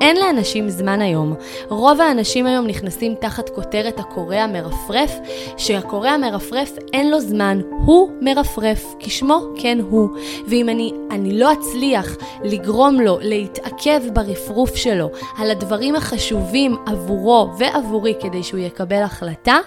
אין 0.00 0.16
לאנשים 0.16 0.70
זמן 0.70 1.00
היום. 1.00 1.34
רוב 1.68 2.00
האנשים 2.00 2.46
היום 2.46 2.66
נכנסים 2.66 3.14
תחת 3.14 3.48
כותרת 3.48 3.98
הקורא 3.98 4.36
המרפרף, 4.36 5.12
שהקורא 5.56 6.08
המרפרף 6.08 6.72
אין 6.92 7.10
לו 7.10 7.20
זמן, 7.20 7.60
הוא 7.70 8.10
מרפרף, 8.20 8.94
כשמו 9.00 9.40
כן 9.56 9.78
הוא. 9.90 10.08
ואם 10.48 10.68
אני, 10.68 10.92
אני 11.10 11.38
לא 11.38 11.52
אצליח 11.52 12.16
לגרום 12.44 13.00
לו 13.00 13.18
להתעכב 13.22 14.00
ברפרוף 14.12 14.76
שלו 14.76 15.10
על 15.38 15.50
הדברים 15.50 15.96
החשובים 15.96 16.76
עבורו 16.86 17.50
ועבורי 17.58 18.14
כדי 18.20 18.42
שהוא 18.42 18.60
יקבל 18.60 19.02
החלטה, 19.02 19.58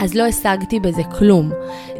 אז 0.00 0.14
לא 0.14 0.22
השגתי 0.22 0.80
בזה 0.80 1.02
כלום. 1.18 1.52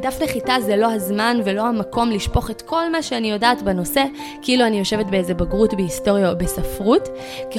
דף 0.03 0.23
נחיתה 0.23 0.55
זה 0.61 0.77
לא 0.77 0.93
הזמן 0.93 1.41
ולא 1.45 1.67
המקום 1.67 2.11
לשפוך 2.11 2.51
את 2.51 2.63
כל 2.63 2.93
מה 2.93 3.03
שאני 3.03 3.31
יודעת 3.31 3.63
בנושא, 3.63 4.05
כאילו 4.43 4.67
אני 4.67 4.79
יושבת 4.79 5.07
באיזה 5.07 5.35
בגרות 5.35 5.75
בהיסטוריה 5.75 6.31
או 6.31 6.39
בספרות. 6.39 7.09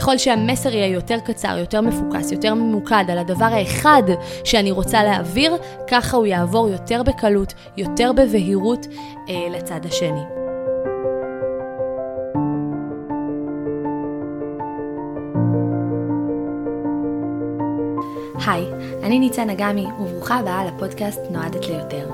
ככל 0.04 0.18
שהמסר 0.18 0.74
יהיה 0.74 0.88
יותר 0.88 1.20
קצר, 1.20 1.58
יותר 1.60 1.82
מפוקס, 1.82 2.32
יותר 2.32 2.54
ממוקד 2.54 3.06
על 3.10 3.18
הדבר 3.18 3.46
האחד 3.46 4.04
שאני 4.44 4.72
רוצה 4.72 5.04
להעביר, 5.04 5.56
ככה 5.88 6.18
הוא 6.18 6.26
יעבור 6.26 6.70
יותר 6.70 7.04
בקלות, 7.04 7.54
יותר 7.78 8.12
בבהירות 8.12 8.88
אה, 9.30 9.48
לצד 9.50 9.80
השני. 9.86 10.24
היי, 18.48 18.66
אני 19.04 19.20
ניצן 19.20 19.50
אגמי, 19.50 19.86
וברוכה 20.00 20.36
הבאה 20.36 20.66
לפודקאסט 20.66 21.22
נועדת 21.32 21.68
ליותר. 21.68 22.10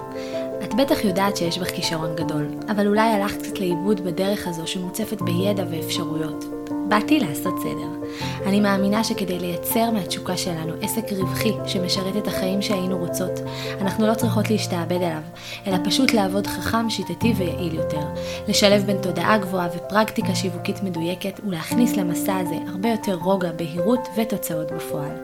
את 0.64 0.74
בטח 0.74 1.06
יודעת 1.06 1.38
שיש 1.38 1.58
בך 1.58 1.70
כישרון 1.70 2.16
גדול, 2.16 2.46
אבל 2.72 2.88
אולי 2.88 3.10
הלכת 3.10 3.42
קצת 3.42 3.60
לאיבוד 3.60 4.02
בדרך 4.02 4.48
הזו 4.48 4.68
שמוצפת 4.68 5.22
בידע 5.22 5.64
ואפשרויות. 5.70 6.59
באתי 6.90 7.20
לעשות 7.20 7.60
סדר. 7.60 8.10
אני 8.46 8.60
מאמינה 8.60 9.04
שכדי 9.04 9.40
לייצר 9.40 9.92
מהתשוקה 9.92 10.38
שלנו 10.38 10.74
עסק 10.82 11.12
רווחי 11.12 11.54
שמשרת 11.68 12.18
את 12.18 12.28
החיים 12.28 12.62
שהיינו 12.62 12.98
רוצות, 12.98 13.40
אנחנו 13.82 14.08
לא 14.08 14.14
צריכות 14.14 14.50
להשתעבד 14.50 14.96
עליו, 14.96 15.22
אלא 15.68 15.78
פשוט 15.86 16.14
לעבוד 16.14 16.48
חכם, 16.48 16.90
שיטתי 16.90 17.34
ויעיל 17.38 17.76
יותר. 17.76 18.02
לשלב 18.48 18.86
בין 18.86 18.98
תודעה 19.02 19.38
גבוהה 19.38 19.68
ופרקטיקה 19.76 20.36
שיווקית 20.36 20.84
מדויקת, 20.84 21.40
ולהכניס 21.48 21.96
למסע 21.96 22.38
הזה 22.38 22.56
הרבה 22.68 22.90
יותר 22.90 23.16
רוגע, 23.16 23.52
בהירות 23.52 24.08
ותוצאות 24.18 24.72
בפועל. 24.72 25.16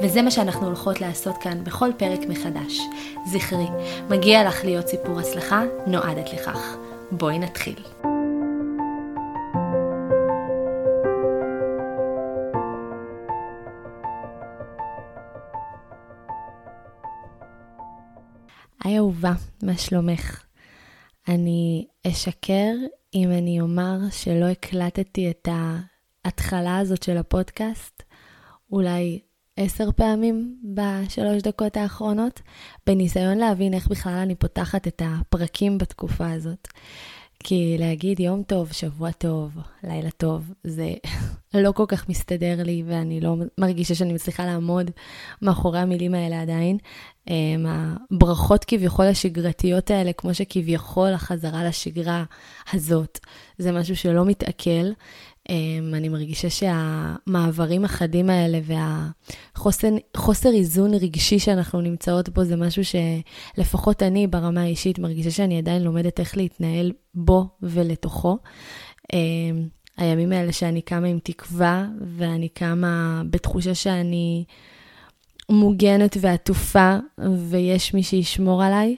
וזה 0.00 0.22
מה 0.22 0.30
שאנחנו 0.30 0.66
הולכות 0.66 1.00
לעשות 1.00 1.38
כאן 1.38 1.64
בכל 1.64 1.90
פרק 1.96 2.20
מחדש. 2.28 2.80
זכרי, 3.26 3.66
מגיע 4.08 4.48
לך 4.48 4.64
להיות 4.64 4.88
סיפור 4.88 5.20
הצלחה, 5.20 5.62
נועדת 5.86 6.32
לכך. 6.32 6.76
בואי 7.10 7.38
נתחיל. 7.38 8.11
היי 18.92 18.98
אהובה, 18.98 19.32
מה 19.62 19.76
שלומך? 19.76 20.42
אני 21.28 21.86
אשקר 22.06 22.72
אם 23.14 23.30
אני 23.30 23.60
אומר 23.60 23.98
שלא 24.10 24.44
הקלטתי 24.44 25.30
את 25.30 25.48
ההתחלה 26.24 26.78
הזאת 26.78 27.02
של 27.02 27.16
הפודקאסט, 27.16 28.02
אולי 28.72 29.20
עשר 29.56 29.92
פעמים 29.92 30.56
בשלוש 30.74 31.42
דקות 31.42 31.76
האחרונות, 31.76 32.40
בניסיון 32.86 33.38
להבין 33.38 33.74
איך 33.74 33.88
בכלל 33.88 34.18
אני 34.18 34.34
פותחת 34.34 34.88
את 34.88 35.02
הפרקים 35.04 35.78
בתקופה 35.78 36.30
הזאת. 36.30 36.68
כי 37.44 37.76
להגיד 37.78 38.20
יום 38.20 38.42
טוב, 38.42 38.72
שבוע 38.72 39.10
טוב, 39.10 39.56
לילה 39.84 40.10
טוב, 40.10 40.52
זה 40.64 40.94
לא 41.54 41.72
כל 41.72 41.84
כך 41.88 42.08
מסתדר 42.08 42.62
לי, 42.62 42.82
ואני 42.86 43.20
לא 43.20 43.36
מרגישה 43.58 43.94
שאני 43.94 44.12
מצליחה 44.12 44.46
לעמוד 44.46 44.90
מאחורי 45.42 45.78
המילים 45.78 46.14
האלה 46.14 46.42
עדיין. 46.42 46.78
אמ, 47.28 47.66
הברכות 47.66 48.64
כביכול 48.64 49.06
השגרתיות 49.06 49.90
האלה, 49.90 50.12
כמו 50.12 50.34
שכביכול 50.34 51.12
החזרה 51.12 51.64
לשגרה 51.64 52.24
הזאת, 52.72 53.18
זה 53.58 53.72
משהו 53.72 53.96
שלא 53.96 54.24
מתעכל. 54.24 54.90
אמ, 55.48 55.94
אני 55.94 56.08
מרגישה 56.08 56.50
שהמעברים 56.50 57.84
החדים 57.84 58.30
האלה 58.30 58.58
והחוסר 60.04 60.54
איזון 60.54 60.94
רגשי 60.94 61.38
שאנחנו 61.38 61.80
נמצאות 61.80 62.28
בו, 62.28 62.44
זה 62.44 62.56
משהו 62.56 62.82
שלפחות 62.84 64.02
אני 64.02 64.26
ברמה 64.26 64.62
האישית 64.62 64.98
מרגישה 64.98 65.30
שאני 65.30 65.58
עדיין 65.58 65.82
לומדת 65.82 66.20
איך 66.20 66.36
להתנהל 66.36 66.92
בו 67.14 67.48
ולתוכו. 67.62 68.38
אמ, 69.12 69.18
הימים 69.96 70.32
האלה 70.32 70.52
שאני 70.52 70.82
קמה 70.82 71.06
עם 71.06 71.18
תקווה, 71.22 71.86
ואני 72.16 72.48
קמה 72.48 73.22
בתחושה 73.30 73.74
שאני 73.74 74.44
מוגנת 75.48 76.16
ועטופה, 76.20 76.96
ויש 77.48 77.94
מי 77.94 78.02
שישמור 78.02 78.64
עליי. 78.64 78.96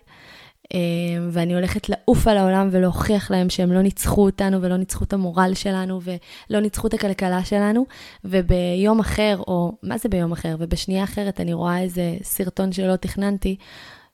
אמ, 0.75 1.28
ואני 1.32 1.54
הולכת 1.54 1.88
לעוף 1.88 2.28
על 2.28 2.36
העולם 2.36 2.69
ולהוכיח 2.72 3.30
להם 3.30 3.50
שהם 3.50 3.72
לא 3.72 3.82
ניצחו 3.82 4.25
אותנו 4.25 4.62
ולא 4.62 4.76
ניצחו 4.76 5.04
את 5.04 5.12
המורל 5.12 5.52
שלנו 5.54 6.00
ולא 6.02 6.60
ניצחו 6.60 6.86
את 6.86 6.94
הכלכלה 6.94 7.44
שלנו. 7.44 7.86
וביום 8.25 9.00
אחר, 9.00 9.36
או 9.38 9.72
מה 9.82 9.98
זה 9.98 10.08
ביום 10.08 10.32
אחר? 10.32 10.56
ובשנייה 10.58 11.04
אחרת 11.04 11.41
אני 11.41 11.53
רואה 11.53 11.80
איזה 11.80 12.16
סרטון 12.22 12.72
שלא 12.72 12.97
תכננתי, 12.97 13.56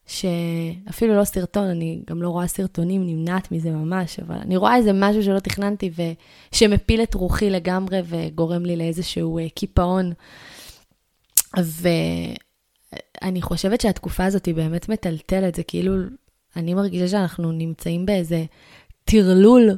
שאפילו 0.06 1.16
לא 1.16 1.24
סרטון, 1.24 1.64
אני 1.64 2.02
גם 2.10 2.22
לא 2.22 2.28
רואה 2.28 2.46
סרטונים, 2.46 3.06
נמנעת 3.06 3.52
מזה 3.52 3.70
ממש, 3.70 4.20
אבל 4.20 4.36
אני 4.36 4.56
רואה 4.56 4.76
איזה 4.76 4.90
משהו 4.94 5.22
שלא 5.22 5.38
תכננתי 5.38 5.90
ושמפיל 6.52 7.02
את 7.02 7.14
רוחי 7.14 7.50
לגמרי 7.50 8.00
וגורם 8.04 8.64
לי 8.64 8.76
לאיזשהו 8.76 9.38
אה, 9.38 9.46
קיפאון. 9.54 10.12
ואני 11.56 13.42
חושבת 13.42 13.80
שהתקופה 13.80 14.24
הזאת 14.24 14.46
היא 14.46 14.54
באמת 14.54 14.88
מטלטלת, 14.88 15.54
זה 15.54 15.62
כאילו 15.62 15.94
אני 16.56 16.74
מרגישה 16.74 17.08
שאנחנו 17.08 17.52
נמצאים 17.52 18.06
באיזה 18.06 18.44
טרלול 19.04 19.70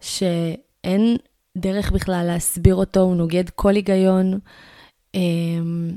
שאין 0.00 1.16
דרך 1.58 1.92
בכלל 1.92 2.24
להסביר 2.26 2.74
אותו, 2.74 3.00
הוא 3.00 3.16
נוגד 3.16 3.50
כל 3.50 3.74
היגיון. 3.74 4.38
אמ, 5.14 5.90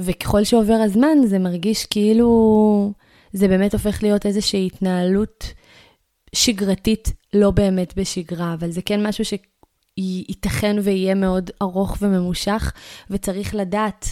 וככל 0.00 0.44
שעובר 0.44 0.74
הזמן 0.84 1.18
זה 1.26 1.38
מרגיש 1.38 1.86
כאילו 1.86 2.92
זה 3.32 3.48
באמת 3.48 3.72
הופך 3.72 4.02
להיות 4.02 4.26
איזושהי 4.26 4.66
התנהלות 4.66 5.44
שגרתית, 6.34 7.12
לא 7.34 7.50
באמת 7.50 7.98
בשגרה, 7.98 8.54
אבל 8.54 8.70
זה 8.70 8.82
כן 8.82 9.06
משהו 9.06 9.24
שייתכן 9.24 10.76
ויהיה 10.82 11.14
מאוד 11.14 11.50
ארוך 11.62 11.96
וממושך, 12.00 12.72
וצריך 13.10 13.54
לדעת, 13.54 14.06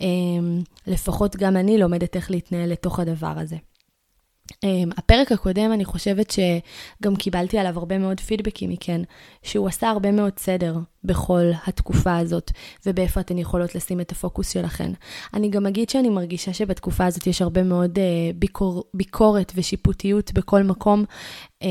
אמ, 0.00 0.62
לפחות 0.86 1.36
גם 1.36 1.56
אני 1.56 1.78
לומדת 1.78 2.16
איך 2.16 2.30
להתנהל 2.30 2.70
לתוך 2.70 3.00
הדבר 3.00 3.34
הזה. 3.36 3.56
Um, 4.52 4.94
הפרק 4.96 5.32
הקודם, 5.32 5.72
אני 5.72 5.84
חושבת 5.84 6.30
שגם 6.30 7.16
קיבלתי 7.16 7.58
עליו 7.58 7.78
הרבה 7.78 7.98
מאוד 7.98 8.20
פידבקים 8.20 8.70
מכן, 8.70 9.00
שהוא 9.42 9.68
עשה 9.68 9.88
הרבה 9.88 10.12
מאוד 10.12 10.38
סדר 10.38 10.76
בכל 11.04 11.50
התקופה 11.66 12.16
הזאת, 12.16 12.50
ובאיפה 12.86 13.20
אתן 13.20 13.38
יכולות 13.38 13.74
לשים 13.74 14.00
את 14.00 14.12
הפוקוס 14.12 14.50
שלכן. 14.50 14.92
אני 15.34 15.48
גם 15.48 15.66
אגיד 15.66 15.88
שאני 15.88 16.08
מרגישה 16.08 16.52
שבתקופה 16.52 17.06
הזאת 17.06 17.26
יש 17.26 17.42
הרבה 17.42 17.62
מאוד 17.62 17.98
uh, 17.98 18.00
ביקור, 18.34 18.84
ביקורת 18.94 19.52
ושיפוטיות 19.56 20.32
בכל 20.32 20.62
מקום, 20.62 21.04
um, 21.62 21.66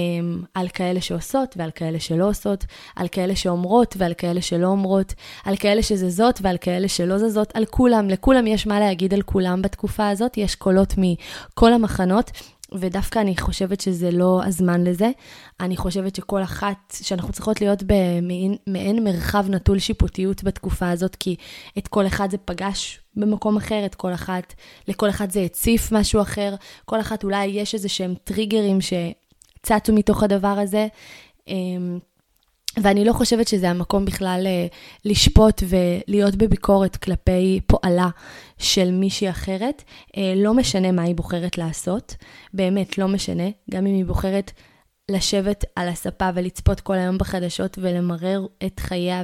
על 0.54 0.68
כאלה 0.68 1.02
שעושות 1.02 1.56
ועל 1.58 1.72
כאלה 1.72 2.00
שלא 2.00 2.30
עושות, 2.30 2.66
על 2.96 3.08
כאלה 3.08 3.36
שאומרות 3.36 3.96
ועל 3.98 4.14
כאלה 4.18 4.42
שלא 4.42 4.68
אומרות, 4.68 5.14
על 5.46 5.56
כאלה 5.56 5.84
שזזות 5.84 6.40
ועל 6.42 6.58
כאלה 6.58 6.88
שלא 6.88 7.18
זזות, 7.18 7.52
על 7.54 7.66
כולם, 7.66 8.10
לכולם 8.10 8.48
יש 8.48 8.68
מה 8.68 8.80
להגיד 8.80 9.14
על 9.14 9.22
כולם 9.22 9.62
בתקופה 9.62 10.10
הזאת, 10.10 10.38
יש 10.38 10.56
קולות 10.56 10.94
מכל 10.98 11.74
המחנות. 11.74 12.32
ודווקא 12.74 13.20
אני 13.20 13.38
חושבת 13.38 13.82
שזה 13.82 14.12
לא 14.12 14.42
הזמן 14.46 14.84
לזה. 14.84 15.12
אני 15.62 15.78
חושבת 15.78 16.16
שכל 16.16 16.44
אחת, 16.44 16.96
שאנחנו 17.02 17.34
צריכות 17.34 17.62
להיות 17.62 17.84
במעין 17.86 19.04
מרחב 19.04 19.46
נטול 19.50 19.80
שיפוטיות 19.80 20.44
בתקופה 20.44 20.90
הזאת, 20.90 21.16
כי 21.16 21.36
את 21.78 21.88
כל 21.88 22.08
אחד 22.08 22.32
זה 22.32 22.38
פגש 22.38 23.00
במקום 23.16 23.58
אחר, 23.58 23.86
את 23.86 23.96
כל 23.96 24.14
אחת, 24.14 24.54
לכל 24.88 25.10
אחד 25.10 25.32
זה 25.32 25.42
הציף 25.42 25.92
משהו 25.92 26.22
אחר, 26.22 26.56
כל 26.86 27.00
אחת 27.00 27.24
אולי 27.24 27.46
יש 27.46 27.74
איזה 27.74 27.90
שהם 27.90 28.14
טריגרים 28.24 28.80
שצצו 28.82 29.94
מתוך 29.94 30.24
הדבר 30.24 30.48
הזה. 30.48 30.88
אמ, 31.48 32.00
ואני 32.78 33.06
לא 33.06 33.14
חושבת 33.14 33.48
שזה 33.48 33.70
המקום 33.70 34.06
בכלל 34.06 34.44
אה, 34.46 34.68
לשפוט 35.06 35.64
ולהיות 35.68 36.36
בביקורת 36.36 36.96
כלפי 36.96 37.60
פועלה 37.68 38.10
של 38.58 38.92
מישהי 38.92 39.30
אחרת. 39.30 39.84
אה, 40.18 40.34
לא 40.36 40.54
משנה 40.54 40.92
מה 40.92 41.02
היא 41.02 41.16
בוחרת 41.16 41.58
לעשות, 41.58 42.16
באמת 42.54 42.98
לא 42.98 43.08
משנה, 43.08 43.44
גם 43.72 43.88
אם 43.88 43.94
היא 43.94 44.06
בוחרת 44.06 44.52
לשבת 45.12 45.66
על 45.76 45.88
הספה 45.88 46.30
ולצפות 46.36 46.80
כל 46.80 46.94
היום 46.94 47.18
בחדשות 47.18 47.78
ולמרר 47.82 48.46
את 48.66 48.80
חייה 48.80 49.24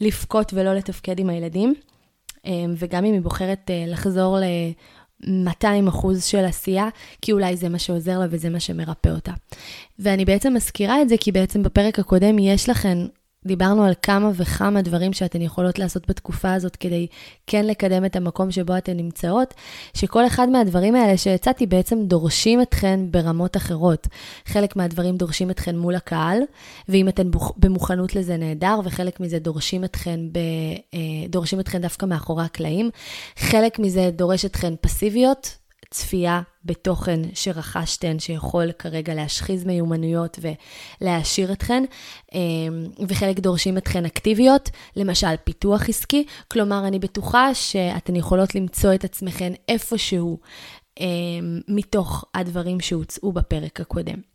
ולבכות 0.00 0.52
ולא 0.54 0.74
לתפקד 0.74 1.18
עם 1.18 1.28
הילדים. 1.28 1.74
אה, 2.46 2.52
וגם 2.76 3.04
אם 3.04 3.12
היא 3.12 3.20
בוחרת 3.20 3.70
לחזור 3.86 4.38
ל... 4.38 4.44
200 5.26 5.88
אחוז 5.88 6.24
של 6.24 6.44
עשייה, 6.44 6.88
כי 7.22 7.32
אולי 7.32 7.56
זה 7.56 7.68
מה 7.68 7.78
שעוזר 7.78 8.18
לה 8.18 8.26
וזה 8.30 8.50
מה 8.50 8.60
שמרפא 8.60 9.08
אותה. 9.08 9.32
ואני 9.98 10.24
בעצם 10.24 10.54
מזכירה 10.54 11.02
את 11.02 11.08
זה 11.08 11.14
כי 11.20 11.32
בעצם 11.32 11.62
בפרק 11.62 11.98
הקודם 11.98 12.38
יש 12.38 12.68
לכן 12.68 12.98
דיברנו 13.46 13.84
על 13.84 13.92
כמה 14.02 14.30
וכמה 14.34 14.82
דברים 14.82 15.12
שאתן 15.12 15.42
יכולות 15.42 15.78
לעשות 15.78 16.08
בתקופה 16.08 16.52
הזאת 16.52 16.76
כדי 16.76 17.06
כן 17.46 17.66
לקדם 17.66 18.04
את 18.04 18.16
המקום 18.16 18.50
שבו 18.50 18.78
אתן 18.78 18.96
נמצאות, 18.96 19.54
שכל 19.94 20.26
אחד 20.26 20.48
מהדברים 20.48 20.94
האלה 20.94 21.16
שהצעתי 21.16 21.66
בעצם 21.66 21.98
דורשים 22.04 22.62
אתכן 22.62 23.00
ברמות 23.10 23.56
אחרות. 23.56 24.06
חלק 24.46 24.76
מהדברים 24.76 25.16
דורשים 25.16 25.50
אתכן 25.50 25.78
מול 25.78 25.94
הקהל, 25.94 26.38
ואם 26.88 27.08
אתן 27.08 27.30
במוכנות 27.56 28.14
לזה 28.14 28.36
נהדר, 28.36 28.80
וחלק 28.84 29.20
מזה 29.20 29.38
דורשים 29.38 29.84
אתכן, 29.84 30.20
ב, 30.32 30.38
אה, 30.94 30.98
דורשים 31.28 31.60
אתכן 31.60 31.80
דווקא 31.80 32.06
מאחורי 32.06 32.44
הקלעים. 32.44 32.90
חלק 33.38 33.78
מזה 33.78 34.10
דורש 34.12 34.44
אתכן 34.44 34.74
פסיביות, 34.80 35.56
צפייה 35.90 36.42
בתוכן 36.64 37.20
שרכשתן, 37.34 38.18
שיכול 38.18 38.72
כרגע 38.72 39.14
להשחיז 39.14 39.64
מיומנויות 39.64 40.38
ולהעשיר 41.00 41.52
אתכן, 41.52 41.84
אמ, 42.34 42.86
וחלק 43.08 43.38
דורשים 43.38 43.78
אתכן 43.78 44.04
אקטיביות, 44.04 44.70
למשל 44.96 45.36
פיתוח 45.44 45.88
עסקי, 45.88 46.24
כלומר, 46.48 46.86
אני 46.86 46.98
בטוחה 46.98 47.54
שאתן 47.54 48.16
יכולות 48.16 48.54
למצוא 48.54 48.94
את 48.94 49.04
עצמכן 49.04 49.52
איפשהו 49.68 50.38
אמ, 51.00 51.60
מתוך 51.68 52.24
הדברים 52.34 52.80
שהוצאו 52.80 53.32
בפרק 53.32 53.80
הקודם. 53.80 54.29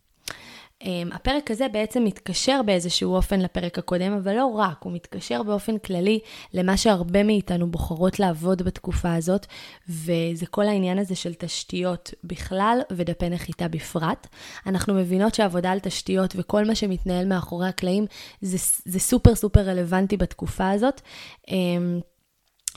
Um, 0.82 1.14
הפרק 1.14 1.50
הזה 1.50 1.68
בעצם 1.68 2.04
מתקשר 2.04 2.60
באיזשהו 2.66 3.14
אופן 3.14 3.40
לפרק 3.40 3.78
הקודם, 3.78 4.12
אבל 4.12 4.36
לא 4.36 4.46
רק, 4.46 4.82
הוא 4.82 4.92
מתקשר 4.92 5.42
באופן 5.42 5.78
כללי 5.78 6.18
למה 6.54 6.76
שהרבה 6.76 7.22
מאיתנו 7.22 7.70
בוחרות 7.70 8.20
לעבוד 8.20 8.62
בתקופה 8.62 9.14
הזאת, 9.14 9.46
וזה 9.88 10.46
כל 10.50 10.62
העניין 10.62 10.98
הזה 10.98 11.14
של 11.14 11.34
תשתיות 11.34 12.14
בכלל 12.24 12.80
ודפי 12.92 13.28
נחיתה 13.28 13.68
בפרט. 13.68 14.26
אנחנו 14.66 14.94
מבינות 14.94 15.34
שעבודה 15.34 15.70
על 15.72 15.78
תשתיות 15.78 16.34
וכל 16.36 16.64
מה 16.64 16.74
שמתנהל 16.74 17.26
מאחורי 17.26 17.68
הקלעים 17.68 18.06
זה, 18.40 18.56
זה 18.84 18.98
סופר 18.98 19.34
סופר 19.34 19.60
רלוונטי 19.60 20.16
בתקופה 20.16 20.70
הזאת, 20.70 21.00
um, 21.46 21.52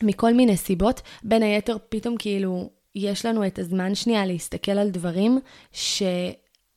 מכל 0.01 0.33
מיני 0.33 0.57
סיבות. 0.57 1.01
בין 1.23 1.43
היתר, 1.43 1.77
פתאום 1.89 2.15
כאילו... 2.17 2.69
יש 2.95 3.25
לנו 3.25 3.47
את 3.47 3.59
הזמן 3.59 3.95
שנייה 3.95 4.25
להסתכל 4.25 4.71
על 4.71 4.89
דברים 4.89 5.39
ש... 5.71 6.03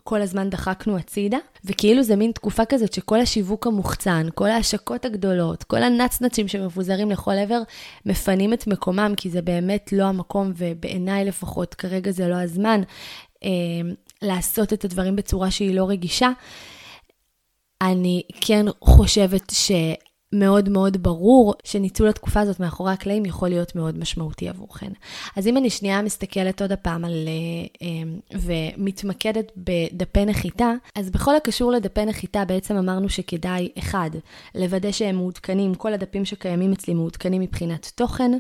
כל 0.04 0.22
הזמן 0.22 0.50
דחקנו 0.50 0.96
הצידה, 0.96 1.38
וכאילו 1.64 2.02
זה 2.02 2.16
מין 2.16 2.32
תקופה 2.32 2.64
כזאת 2.64 2.93
שכל 2.93 3.20
השיווק 3.20 3.66
המוחצן, 3.66 4.26
כל 4.34 4.49
ההשקות 4.49 5.04
הגדולות, 5.04 5.64
כל 5.64 5.82
הנצנצים 5.82 6.49
שמפוזרים 6.49 7.10
לכל 7.10 7.32
עבר, 7.32 7.62
מפנים 8.06 8.52
את 8.52 8.66
מקומם, 8.66 9.14
כי 9.16 9.31
זה 9.31 9.43
באמת 9.43 9.93
לא 9.93 10.04
המקום, 10.04 10.52
ובעיניי 10.56 11.25
לפחות, 11.25 11.75
כרגע 11.75 12.10
זה 12.10 12.28
לא 12.28 12.34
הזמן, 12.34 12.81
אה, 13.44 13.49
לעשות 14.22 14.72
את 14.72 14.84
הדברים 14.84 15.16
בצורה 15.16 15.50
שהיא 15.50 15.75
לא 15.75 15.88
רגישה. 15.88 16.31
אני 17.82 18.22
כן 18.40 18.66
חושבת 18.81 19.50
ש... 19.50 19.70
מאוד 20.32 20.69
מאוד 20.69 21.02
ברור 21.02 21.55
שניצול 21.64 22.08
התקופה 22.08 22.40
הזאת 22.40 22.61
מאחורי 22.61 22.93
הקלעים 22.93 23.25
יכול 23.25 23.49
להיות 23.49 23.76
מאוד 23.76 23.99
משמעותי 23.99 24.49
עבורכן. 24.49 24.93
אז 25.37 25.46
אם 25.46 25.56
אני 25.56 25.70
שנייה 25.70 26.02
מסתכלת 26.02 26.62
עוד 26.62 26.73
הפעם 26.73 27.05
על... 27.05 27.12
אה, 27.12 27.87
אה, 27.88 28.38
ומתמקדת 28.40 29.52
בדפי 29.56 30.25
נחיתה, 30.25 30.73
אז 30.94 31.11
בכל 31.11 31.37
הקשור 31.37 31.73
לדפי 31.73 32.05
נחיתה 32.05 32.44
בעצם 32.44 32.76
אמרנו 32.76 33.08
שכדאי, 33.08 33.69
אחד, 33.79 34.11
לוודא 34.55 34.93
שהם 34.93 35.17
מעודכנים, 35.17 35.75
כל 35.75 35.93
הדפים 35.93 36.25
שקיימים 36.25 36.73
אצלי 36.73 36.94
מעודכנים 36.94 37.40
מבחינת 37.40 37.93
תוכן, 37.94 38.32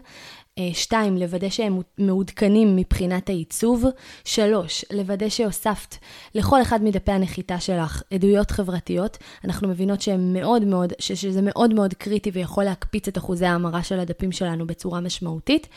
אה, 0.58 0.70
שתיים, 0.72 1.16
לוודא 1.16 1.48
שהם 1.48 1.80
מעודכנים 1.98 2.76
מבחינת 2.76 3.28
העיצוב. 3.28 3.84
שלוש, 4.24 4.84
לוודא 4.92 5.28
שהוספת 5.28 5.96
לכל 6.34 6.62
אחד 6.62 6.82
מדפי 6.82 7.12
הנחיתה 7.12 7.60
שלך 7.60 8.02
עדויות 8.10 8.50
חברתיות. 8.50 9.18
אנחנו 9.44 9.68
מבינות 9.68 10.00
שהם 10.00 10.32
מאוד 10.32 10.64
מאוד, 10.64 10.92
שזה 10.98 11.40
מאוד 11.42 11.74
מאוד 11.74 11.94
קריטי 11.94 12.30
ויכול 12.30 12.64
להקפיץ 12.64 13.08
את 13.08 13.18
אחוזי 13.18 13.46
ההמרה 13.46 13.82
של 13.82 14.00
הדפים 14.00 14.32
שלנו 14.32 14.66
בצורה 14.66 15.00
משמעותית. 15.00 15.68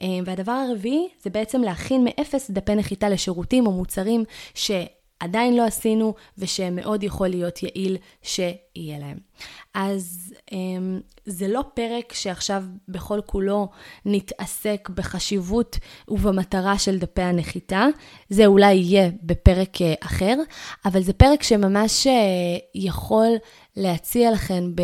אה, 0.00 0.06
והדבר 0.24 0.52
הרביעי 0.52 1.08
זה 1.22 1.30
בעצם 1.30 1.62
להכין 1.62 2.04
מאפס 2.04 2.50
דפי 2.50 2.74
נחיתה 2.74 3.08
לשירותים 3.08 3.66
או 3.66 3.72
מוצרים 3.72 4.24
ש... 4.54 4.70
עדיין 5.20 5.56
לא 5.56 5.64
עשינו, 5.64 6.14
ושמאוד 6.38 7.02
יכול 7.02 7.28
להיות 7.28 7.62
יעיל 7.62 7.96
שיהיה 8.22 8.98
להם. 8.98 9.18
אז 9.74 10.34
אמ, 10.52 11.00
זה 11.26 11.48
לא 11.48 11.64
פרק 11.74 12.12
שעכשיו 12.12 12.64
בכל 12.88 13.20
כולו 13.26 13.68
נתעסק 14.04 14.88
בחשיבות 14.94 15.78
ובמטרה 16.08 16.78
של 16.78 16.98
דפי 16.98 17.22
הנחיתה, 17.22 17.86
זה 18.28 18.46
אולי 18.46 18.74
יהיה 18.74 19.10
בפרק 19.22 19.82
אה, 19.82 19.94
אחר, 20.00 20.34
אבל 20.84 21.02
זה 21.02 21.12
פרק 21.12 21.42
שממש 21.42 22.06
אה, 22.06 22.12
יכול 22.74 23.28
להציע 23.76 24.30
לכם 24.30 24.72
ב... 24.74 24.82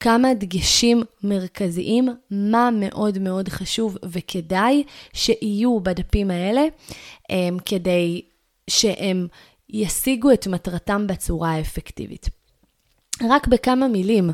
כמה 0.00 0.34
דגשים 0.34 1.02
מרכזיים, 1.22 2.08
מה 2.30 2.70
מאוד 2.72 3.18
מאוד 3.18 3.48
חשוב 3.48 3.98
וכדאי 4.04 4.84
שיהיו 5.12 5.80
בדפים 5.80 6.30
האלה, 6.30 6.62
אמ, 7.30 7.56
כדי 7.64 8.22
שהם 8.70 9.26
ישיגו 9.70 10.32
את 10.32 10.46
מטרתם 10.46 11.06
בצורה 11.06 11.50
האפקטיבית. 11.50 12.28
רק 13.30 13.48
בכמה 13.48 13.88
מילים, 13.88 14.30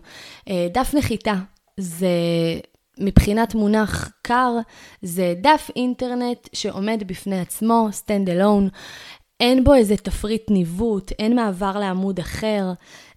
אה, 0.49 0.69
דף 0.73 0.94
נחיתה 0.94 1.35
זה 1.77 2.09
מבחינת 2.99 3.55
מונח 3.55 4.12
קר, 4.23 4.53
זה 5.03 5.35
דף 5.41 5.71
אינטרנט 5.77 6.49
שעומד 6.53 7.03
בפני 7.06 7.41
עצמו, 7.41 7.88
stand 7.93 8.29
alone, 8.29 8.71
אין 9.41 9.65
בו 9.65 9.75
איזה 9.75 9.97
תפריט 9.97 10.50
ניווט, 10.50 11.12
אין 11.19 11.37
מעבר 11.37 11.79
לעמוד 11.79 12.19
אחר 12.19 12.73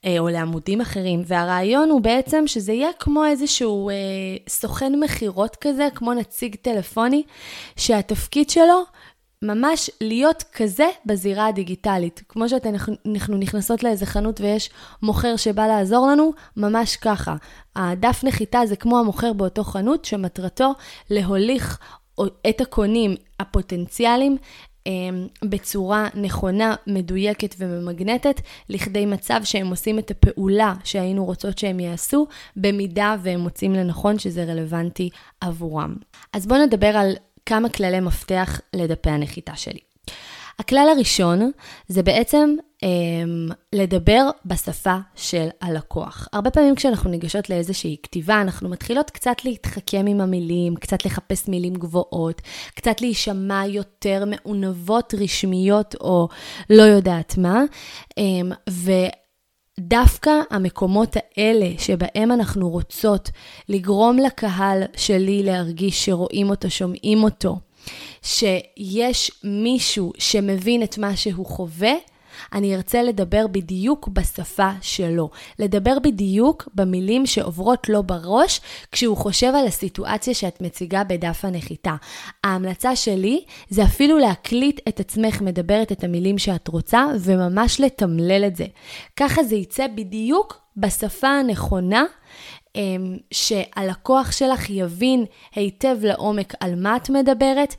אה, 0.05 0.19
או 0.19 0.29
לעמודים 0.29 0.81
אחרים, 0.81 1.23
והרעיון 1.25 1.89
הוא 1.89 2.01
בעצם 2.01 2.47
שזה 2.47 2.73
יהיה 2.73 2.89
כמו 2.99 3.25
איזשהו 3.25 3.89
אה, 3.89 3.95
סוכן 4.49 4.99
מכירות 4.99 5.55
כזה, 5.61 5.87
כמו 5.95 6.13
נציג 6.13 6.55
טלפוני, 6.61 7.23
שהתפקיד 7.77 8.49
שלו 8.49 8.83
ממש 9.43 9.89
להיות 10.01 10.43
כזה 10.53 10.87
בזירה 11.05 11.47
הדיגיטלית. 11.47 12.21
כמו 12.29 12.49
שאנחנו 12.49 13.37
נכנסות 13.37 13.83
לאיזה 13.83 14.05
חנות 14.05 14.41
ויש 14.41 14.69
מוכר 15.01 15.35
שבא 15.35 15.67
לעזור 15.67 16.07
לנו, 16.07 16.31
ממש 16.57 16.95
ככה. 16.95 17.35
הדף 17.75 18.23
נחיתה 18.23 18.65
זה 18.65 18.75
כמו 18.75 18.99
המוכר 18.99 19.33
באותו 19.33 19.63
חנות, 19.63 20.05
שמטרתו 20.05 20.73
להוליך 21.09 21.79
את 22.49 22.61
הקונים 22.61 23.15
הפוטנציאליים 23.39 24.37
אמ, 24.87 25.27
בצורה 25.45 26.07
נכונה, 26.15 26.75
מדויקת 26.87 27.55
וממגנטת, 27.59 28.41
לכדי 28.69 29.05
מצב 29.05 29.41
שהם 29.43 29.67
עושים 29.67 29.99
את 29.99 30.11
הפעולה 30.11 30.73
שהיינו 30.83 31.25
רוצות 31.25 31.57
שהם 31.57 31.79
יעשו, 31.79 32.27
במידה 32.55 33.15
והם 33.23 33.39
מוצאים 33.39 33.73
לנכון 33.73 34.19
שזה 34.19 34.43
רלוונטי 34.43 35.09
עבורם. 35.41 35.95
אז 36.33 36.47
בואו 36.47 36.65
נדבר 36.65 36.97
על 36.97 37.13
כמה 37.45 37.69
כללי 37.69 37.99
מפתח 37.99 38.61
לדפי 38.73 39.09
הנחיתה 39.09 39.55
שלי. 39.55 39.79
הכלל 40.59 40.87
הראשון 40.95 41.51
זה 41.87 42.03
בעצם 42.03 42.55
אה, 42.83 42.87
לדבר 43.73 44.29
בשפה 44.45 44.97
של 45.15 45.47
הלקוח. 45.61 46.27
הרבה 46.33 46.51
פעמים 46.51 46.75
כשאנחנו 46.75 47.09
ניגשות 47.09 47.49
לאיזושהי 47.49 47.97
כתיבה, 48.03 48.41
אנחנו 48.41 48.69
מתחילות 48.69 49.09
קצת 49.09 49.45
להתחכם 49.45 50.05
עם 50.07 50.21
המילים, 50.21 50.75
קצת 50.75 51.05
לחפש 51.05 51.47
מילים 51.47 51.73
גבוהות, 51.73 52.41
קצת 52.75 53.01
להישמע 53.01 53.65
יותר 53.67 54.23
מעונבות, 54.27 55.13
רשמיות 55.17 55.95
או 56.01 56.27
לא 56.69 56.83
יודעת 56.83 57.37
מה. 57.37 57.63
אה, 58.17 58.23
ו... 58.69 58.91
דווקא 59.79 60.31
המקומות 60.49 61.17
האלה 61.17 61.69
שבהם 61.77 62.31
אנחנו 62.31 62.69
רוצות 62.69 63.29
לגרום 63.69 64.17
לקהל 64.17 64.83
שלי 64.97 65.43
להרגיש 65.43 66.05
שרואים 66.05 66.49
אותו, 66.49 66.69
שומעים 66.69 67.23
אותו, 67.23 67.59
שיש 68.21 69.31
מישהו 69.43 70.13
שמבין 70.17 70.83
את 70.83 70.97
מה 70.97 71.15
שהוא 71.15 71.45
חווה, 71.45 71.93
אני 72.53 72.75
ארצה 72.75 73.03
לדבר 73.03 73.47
בדיוק 73.47 74.07
בשפה 74.07 74.69
שלו. 74.81 75.29
לדבר 75.59 75.99
בדיוק 75.99 76.69
במילים 76.75 77.25
שעוברות 77.25 77.89
לו 77.89 78.03
בראש 78.03 78.61
כשהוא 78.91 79.17
חושב 79.17 79.53
על 79.55 79.67
הסיטואציה 79.67 80.33
שאת 80.33 80.61
מציגה 80.61 81.03
בדף 81.03 81.45
הנחיתה. 81.45 81.95
ההמלצה 82.43 82.95
שלי 82.95 83.43
זה 83.69 83.83
אפילו 83.83 84.17
להקליט 84.17 84.79
את 84.87 84.99
עצמך 84.99 85.41
מדברת 85.41 85.91
את 85.91 86.03
המילים 86.03 86.37
שאת 86.37 86.67
רוצה 86.67 87.05
וממש 87.19 87.81
לתמלל 87.81 88.43
את 88.47 88.55
זה. 88.55 88.65
ככה 89.17 89.43
זה 89.43 89.55
יצא 89.55 89.87
בדיוק 89.87 90.61
בשפה 90.77 91.27
הנכונה. 91.27 92.03
אמ, 92.75 93.17
שהלקוח 93.31 94.31
שלך 94.31 94.69
יבין 94.69 95.25
היטב 95.55 95.97
לעומק 96.01 96.53
על 96.59 96.75
מה 96.75 96.95
את 96.95 97.09
מדברת, 97.09 97.75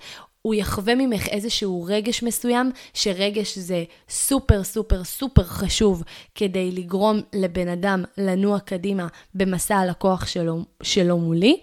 הוא 0.47 0.55
יחווה 0.55 0.95
ממך 0.95 1.29
איזשהו 1.29 1.85
רגש 1.89 2.23
מסוים, 2.23 2.71
שרגש 2.95 3.59
זה 3.59 3.85
סופר 4.09 4.65
סופר 4.65 5.05
סופר 5.05 5.45
חשוב 5.45 6.03
כדי 6.35 6.73
לגרום 6.73 7.21
לבן 7.33 7.69
אדם 7.69 8.05
לנוע 8.19 8.59
קדימה 8.61 9.07
במסע 9.35 9.77
הלקוח 9.77 10.27
שלו, 10.27 10.65
שלו 10.83 11.19
מולי. 11.19 11.61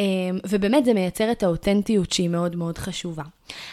אמ, 0.00 0.38
ובאמת 0.48 0.84
זה 0.84 0.94
מייצר 0.94 1.32
את 1.32 1.42
האותנטיות 1.42 2.12
שהיא 2.12 2.28
מאוד 2.28 2.56
מאוד 2.56 2.78
חשובה. 2.78 3.22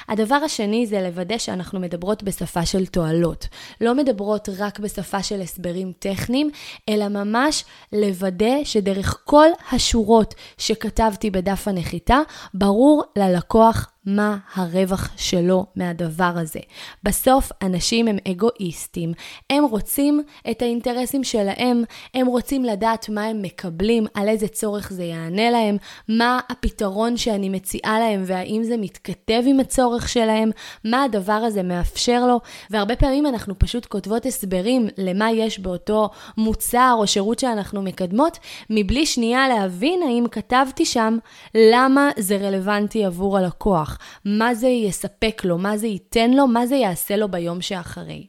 הדבר 0.10 0.36
השני 0.36 0.88
זה 0.88 1.01
לוודא 1.01 1.38
שאנחנו 1.38 1.80
מדברות 1.80 2.24
בשפה 2.24 2.65
של 2.65 2.86
תועלות. 2.86 3.48
לא 3.82 3.96
מדברות 3.96 4.50
רק 4.58 4.80
בשפה 4.80 5.24
של 5.24 5.42
הסברים 5.42 5.92
טכניים, 6.00 6.50
אלא 6.89 7.08
ממש 7.08 7.63
לוודא 7.94 8.63
שדרך 8.63 9.22
כל 9.24 9.48
השורות 9.72 10.36
שכתבתי 10.58 11.30
בדף 11.30 11.68
הנחיתה, 11.68 12.20
ברור 12.53 13.03
ללקוח 13.15 13.89
מה 14.06 14.38
הרווח 14.56 15.10
שלו 15.18 15.65
מהדבר 15.75 16.34
הזה. 16.36 16.60
בסוף 17.03 17.51
אנשים 17.62 18.08
הם 18.08 18.18
אגואיסטים, 18.27 19.13
הם 19.50 19.63
רוצים 19.63 20.24
את 20.51 20.62
האינטרסים 20.62 21.24
שלהם, 21.24 21.84
הם 22.13 22.27
רוצים 22.27 22.63
לדעת 22.63 23.10
מה 23.10 23.24
הם 23.24 23.42
מקבלים, 23.42 24.06
על 24.13 24.30
איזה 24.30 24.48
צורך 24.48 24.94
זה 24.94 25.03
יענה 25.03 25.50
להם, 25.50 25.77
מה 26.17 26.39
הפתרון 26.50 27.17
שאני 27.17 27.50
מציעה 27.50 28.00
להם 28.00 28.24
והאם 28.25 28.63
זה 28.63 28.77
מתכתב 28.77 29.43
עם 29.46 29.60
הצורך 29.60 30.10
שלהם, 30.10 30.51
מה 30.84 31.03
הדבר 31.03 31.34
הזה 31.34 31.63
מאפשר 31.63 32.25
לו, 32.25 32.39
והרבה 32.70 32.96
פעמים 32.96 33.25
אנחנו 33.25 33.60
פשוט 33.60 33.86
כותבות 33.86 34.25
הסברים 34.25 34.88
למה 34.98 35.32
יש 35.32 35.60
באותו 35.60 36.10
מוצר 36.38 36.96
או 36.98 37.08
שירות 37.08 37.39
שאנחנו 37.39 37.82
מקדמות, 37.82 38.38
מבלי 38.70 39.05
שנייה 39.05 39.48
להבין 39.48 40.03
האם 40.03 40.25
כתבתי 40.32 40.86
שם 40.86 41.17
למה 41.55 42.10
זה 42.20 42.38
רלוונטי 42.38 43.05
עבור 43.05 43.38
הלקוח. 43.38 43.98
מה 44.25 44.55
זה 44.55 44.67
יספק 44.67 45.41
לו, 45.46 45.58
מה 45.58 45.77
זה 45.77 45.88
ייתן 45.88 46.32
לו, 46.32 46.48
מה 46.48 46.67
זה 46.67 46.75
יעשה 46.75 47.15
לו 47.15 47.27
ביום 47.27 47.62
שאחרי. 47.62 48.27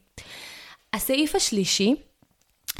הסעיף 0.93 1.35
השלישי, 1.35 1.95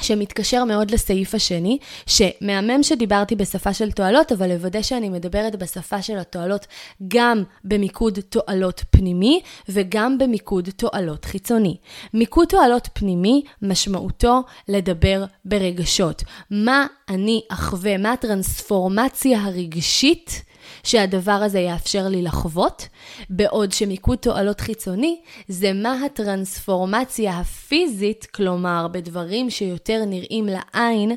שמתקשר 0.01 0.65
מאוד 0.65 0.91
לסעיף 0.91 1.35
השני, 1.35 1.79
שמהמם 2.07 2.83
שדיברתי 2.83 3.37
בשפה 3.37 3.75
של 3.75 3.93
תועלות, 3.93 4.33
אבל 4.33 4.49
לוודא 4.49 4.83
שאני 4.83 5.09
מדברת 5.09 5.57
בשפה 5.57 6.03
של 6.03 6.19
התועלות 6.19 6.67
גם 7.09 7.43
במיקוד 7.65 8.19
תועלות 8.29 8.85
פנימי 8.91 9.41
וגם 9.69 10.19
במיקוד 10.19 10.69
תועלות 10.77 11.25
חיצוני. 11.25 11.77
מיקוד 12.15 12.49
תועלות 12.49 12.89
פנימי 12.93 13.43
משמעותו 13.63 14.43
לדבר 14.69 15.25
ברגשות. 15.45 16.23
מה 16.51 16.87
אני 17.09 17.41
אחווה, 17.49 17.97
מה 17.99 18.13
הטרנספורמציה 18.13 19.45
הרגשית 19.45 20.43
שהדבר 20.83 21.33
הזה 21.33 21.61
יאפשר 21.61 22.09
לי 22.09 22.23
לחוות, 22.23 22.89
בעוד 23.31 23.73
שמיקוד 23.73 24.19
תועלות 24.19 24.61
חיצוני 24.61 25.21
זה 25.49 25.73
מה 25.73 26.05
הטרנספורמציה 26.07 27.39
הפיזית, 27.39 28.27
כלומר 28.27 28.87
בדברים 28.93 29.51
שיותר 29.51 30.05
נראים 30.07 30.47
לעין, 30.47 31.13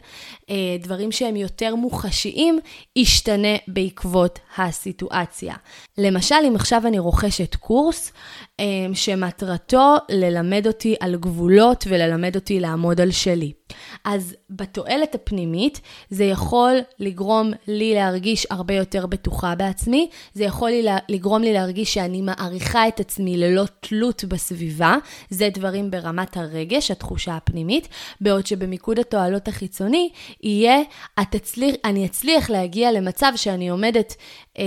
אה, 0.50 0.56
דברים 0.80 1.12
שהם 1.12 1.36
יותר 1.36 1.76
מוחשיים, 1.76 2.60
ישתנה 2.96 3.56
בעקבות 3.68 4.40
הסיטואציה. 4.58 5.56
למשל, 5.98 6.36
אם 6.48 6.56
עכשיו 6.56 6.82
אני 6.88 7.00
רוכשת 7.00 7.56
קורס 7.56 8.12
אה, 8.60 8.66
שמטרתו 8.94 9.96
ללמד 10.10 10.68
אותי 10.68 10.96
על 11.00 11.16
גבולות 11.16 11.84
וללמד 11.88 12.36
אותי 12.36 12.60
לעמוד 12.60 13.02
על 13.02 13.12
שלי. 13.12 13.57
אז 14.04 14.36
בתועלת 14.50 15.16
הפנימית 15.16 15.82
זה 16.10 16.24
יכול 16.24 16.78
לגרום 17.00 17.52
לי 17.68 17.96
להרגיש 17.96 18.48
הרבה 18.50 18.74
יותר 18.74 19.06
בטוחה 19.06 19.56
בעצמי, 19.56 20.10
זה 20.34 20.44
יכול 20.44 20.70
לי 20.70 20.86
לגרום 21.10 21.42
לי 21.42 21.54
להרגיש 21.54 21.94
שאני 21.94 22.22
מעריכה 22.22 22.88
את 22.88 23.00
עצמי 23.00 23.38
ללא 23.38 23.64
תלות 23.80 24.24
בסביבה, 24.24 24.96
זה 25.30 25.50
דברים 25.54 25.92
ברמת 25.92 26.38
הרגש, 26.38 26.92
התחושה 26.92 27.36
הפנימית, 27.36 27.88
בעוד 28.22 28.48
שבמיקוד 28.48 29.00
התועלות 29.00 29.48
החיצוני 29.48 30.10
יהיה, 30.44 30.78
אצליח, 31.38 31.76
אני 31.86 32.06
אצליח 32.06 32.50
להגיע 32.50 32.92
למצב 32.92 33.32
שאני 33.36 33.70
עומדת 33.70 34.16
אה, 34.58 34.64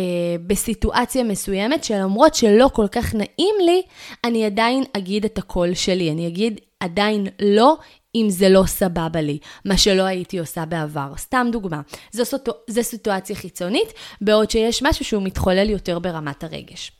בסיטואציה 0.47 1.25
מסוימת, 1.25 1.85
שלמרות 1.85 2.35
שלא 2.35 2.71
כל 2.73 2.89
כך 2.89 3.15
נעים 3.15 3.55
לי, 3.65 3.83
אני 4.25 4.47
עדיין 4.47 4.85
אגיד 4.97 5.25
את 5.25 5.39
הקול 5.39 5.75
שלי, 5.75 6.11
אני 6.11 6.27
אגיד 6.27 6.61
עדיין 6.81 7.27
לא, 7.43 7.77
אם 8.15 8.27
זה 8.31 8.49
לא 8.49 8.63
סבבה 8.67 9.21
לי, 9.21 9.39
מה 9.65 9.77
שלא 9.77 10.03
הייתי 10.03 10.39
עושה 10.39 10.65
בעבר. 10.65 11.13
סתם 11.17 11.47
דוגמה, 11.53 11.81
זו, 12.13 12.25
סוטו, 12.25 12.53
זו 12.69 12.85
סיטואציה 12.85 13.37
חיצונית, 13.37 13.93
בעוד 14.21 14.51
שיש 14.51 14.83
משהו 14.83 15.05
שהוא 15.05 15.23
מתחולל 15.23 15.71
יותר 15.71 15.99
ברמת 15.99 16.45
הרגש. 16.45 16.93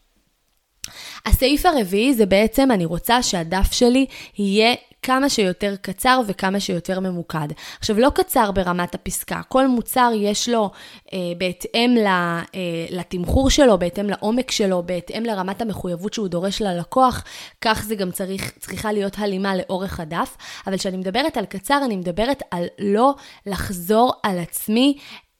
הסעיף 1.27 1.67
הרביעי 1.67 2.15
זה 2.15 2.27
בעצם, 2.27 2.71
אני 2.71 2.85
רוצה 2.85 3.23
שהדף 3.23 3.73
שלי 3.73 4.07
יהיה 4.39 4.75
כמה 5.03 5.29
שיותר 5.29 5.75
קצר 5.81 6.21
וכמה 6.27 6.61
שיותר 6.61 7.01
ממוקד. 7.01 7.49
עכשיו, 7.79 7.99
לא 7.99 8.11
קצר 8.15 8.51
ברמת 8.51 8.95
הפסקה, 8.95 9.41
כל 9.49 9.69
מוצר 9.69 10.11
יש 10.15 10.49
לו 10.49 10.71
אה, 11.13 11.19
בהתאם 11.39 11.97
ל, 11.99 12.07
אה, 12.07 12.43
לתמחור 12.91 13.51
שלו, 13.51 13.79
בהתאם 13.79 14.11
לעומק 14.11 14.51
שלו, 14.51 14.83
בהתאם 14.87 15.25
לרמת 15.25 15.63
המחויבות 15.63 16.15
שהוא 16.15 16.29
דורש 16.29 16.63
ללקוח, 16.63 17.25
כך 17.61 17.85
זה 17.85 17.95
גם 17.95 18.11
צריך, 18.11 18.53
צריכה 18.59 18.93
להיות 18.93 19.19
הלימה 19.19 19.57
לאורך 19.57 20.01
הדף. 20.01 20.37
אבל 20.67 20.77
כשאני 20.77 20.97
מדברת 20.97 21.37
על 21.37 21.45
קצר, 21.45 21.81
אני 21.85 21.97
מדברת 21.97 22.43
על 22.51 22.65
לא 22.79 23.15
לחזור 23.47 24.13
על 24.23 24.39
עצמי 24.39 24.97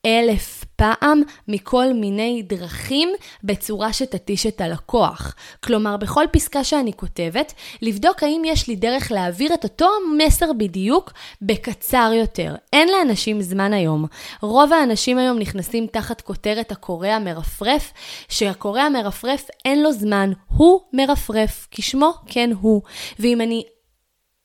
אלף 0.07 0.65
פעם 0.77 1.23
מכל 1.49 1.93
מיני 1.93 2.43
דרכים 2.47 3.09
בצורה 3.45 3.93
שתתיש 3.93 4.47
את 4.47 4.61
הלקוח. 4.61 5.35
כלומר, 5.65 5.97
בכל 5.97 6.25
פסקה 6.33 6.65
שאני 6.65 6.93
כותבת, 6.93 7.55
לבדוק 7.83 8.23
האם 8.23 8.43
יש 8.45 8.69
לי 8.69 8.77
דרך 8.77 9.13
להעביר 9.13 9.55
את 9.55 9.65
אותו 9.65 9.89
מסר 10.19 10.53
בדיוק 10.53 11.13
בקצר 11.43 12.13
יותר. 12.15 12.55
אין 12.73 12.89
לאנשים 12.89 13.43
זמן 13.43 13.73
היום. 13.73 14.07
רוב 14.43 14.73
האנשים 14.73 15.19
היום 15.19 15.39
נכנסים 15.39 15.87
תחת 15.87 16.21
כותרת 16.21 16.73
הקורא 16.73 17.09
המרפרף, 17.09 17.93
שהקורא 18.29 18.81
המרפרף 18.81 19.47
אין 19.65 19.83
לו 19.83 19.93
זמן, 19.93 20.33
הוא 20.47 20.81
מרפרף, 20.93 21.69
כשמו 21.71 22.13
כן 22.27 22.51
הוא. 22.61 22.83
ואם 23.19 23.41
אני 23.41 23.65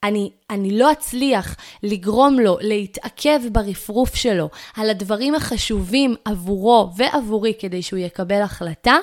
אני, 0.06 0.32
אני 0.50 0.78
לא 0.78 0.92
אצליח 0.92 1.56
לגרום 1.84 2.40
לו 2.40 2.58
להתעכב 2.62 3.40
ברפרוף 3.52 4.16
שלו 4.16 4.50
על 4.76 4.90
הדברים 4.90 5.36
החשובים 5.36 6.16
עבורו 6.26 6.90
ועבורי 6.98 7.54
כדי 7.60 7.82
שהוא 7.82 8.00
יקבל 8.00 8.42
החלטה, 8.42 8.96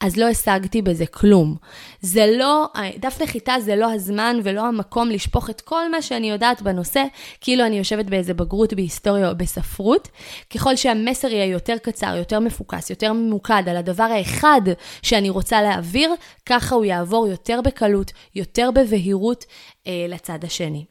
אז 0.00 0.16
לא 0.16 0.28
השגתי 0.28 0.82
בזה 0.82 1.06
כלום. 1.06 1.56
זה 2.00 2.26
לא, 2.38 2.66
דף 2.98 3.22
נחיתה 3.22 3.54
זה 3.60 3.76
לא 3.76 3.92
הזמן 3.92 4.36
ולא 4.44 4.66
המקום 4.66 5.08
לשפוך 5.08 5.50
את 5.50 5.60
כל 5.60 5.90
מה 5.90 6.02
שאני 6.02 6.30
יודעת 6.30 6.62
בנושא, 6.62 7.04
כאילו 7.40 7.66
אני 7.66 7.78
יושבת 7.78 8.04
באיזה 8.04 8.34
בגרות 8.34 8.74
בהיסטוריה 8.74 9.28
או 9.28 9.36
בספרות. 9.36 10.08
ככל 10.54 10.76
שהמסר 10.76 11.28
יהיה 11.28 11.46
יותר 11.46 11.76
קצר, 11.82 12.16
יותר 12.16 12.40
מפוקס, 12.40 12.90
יותר 12.90 13.12
ממוקד 13.12 13.62
על 13.66 13.76
הדבר 13.76 14.04
האחד 14.04 14.60
שאני 15.02 15.30
רוצה 15.30 15.62
להעביר, 15.62 16.14
ככה 16.46 16.74
הוא 16.74 16.84
יעבור 16.84 17.26
יותר 17.26 17.60
בקלות, 17.64 18.12
יותר 18.34 18.70
בבהירות 18.70 19.44
אה, 19.86 20.06
לצד 20.08 20.44
השני. 20.44 20.84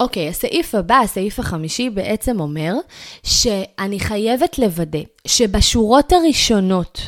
אוקיי, 0.00 0.26
okay, 0.26 0.30
הסעיף 0.30 0.74
הבא, 0.74 0.94
הסעיף 0.94 1.38
החמישי, 1.38 1.90
בעצם 1.90 2.40
אומר 2.40 2.74
שאני 3.22 4.00
חייבת 4.00 4.58
לוודא 4.58 4.98
שבשורות 5.26 6.12
הראשונות 6.12 7.00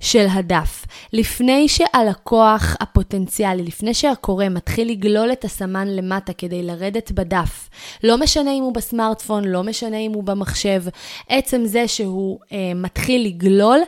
של 0.00 0.26
הדף. 0.30 0.86
לפני 1.12 1.68
שהלקוח 1.68 2.76
הפוטנציאלי, 2.80 3.62
לפני 3.62 3.94
שהקורא 3.94 4.48
מתחיל 4.48 4.90
לגלול 4.90 5.32
את 5.32 5.44
הסמן 5.44 5.88
למטה 5.88 6.32
כדי 6.32 6.62
לרדת 6.62 7.12
בדף, 7.12 7.68
לא 8.04 8.18
משנה 8.18 8.52
אם 8.52 8.62
הוא 8.62 8.74
בסמארטפון, 8.74 9.44
לא 9.44 9.62
משנה 9.62 9.96
אם 9.96 10.12
הוא 10.12 10.24
במחשב, 10.24 10.82
עצם 11.28 11.64
זה 11.64 11.88
שהוא 11.88 12.38
אה, 12.52 12.72
מתחיל 12.74 13.26
לגלול, 13.26 13.78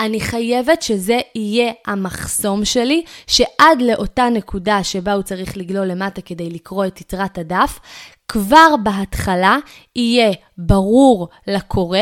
אני 0.00 0.20
חייבת 0.20 0.82
שזה 0.82 1.18
יהיה 1.34 1.72
המחסום 1.86 2.64
שלי, 2.64 3.04
שעד 3.26 3.82
לאותה 3.82 4.28
נקודה 4.28 4.84
שבה 4.84 5.12
הוא 5.12 5.22
צריך 5.22 5.56
לגלול 5.56 5.86
למטה 5.86 6.20
כדי 6.20 6.50
לקרוא 6.50 6.86
את 6.86 7.00
יתרת 7.00 7.38
הדף, 7.38 7.80
כבר 8.28 8.74
בהתחלה 8.82 9.56
יהיה 9.96 10.32
ברור 10.58 11.28
לקורא 11.46 11.98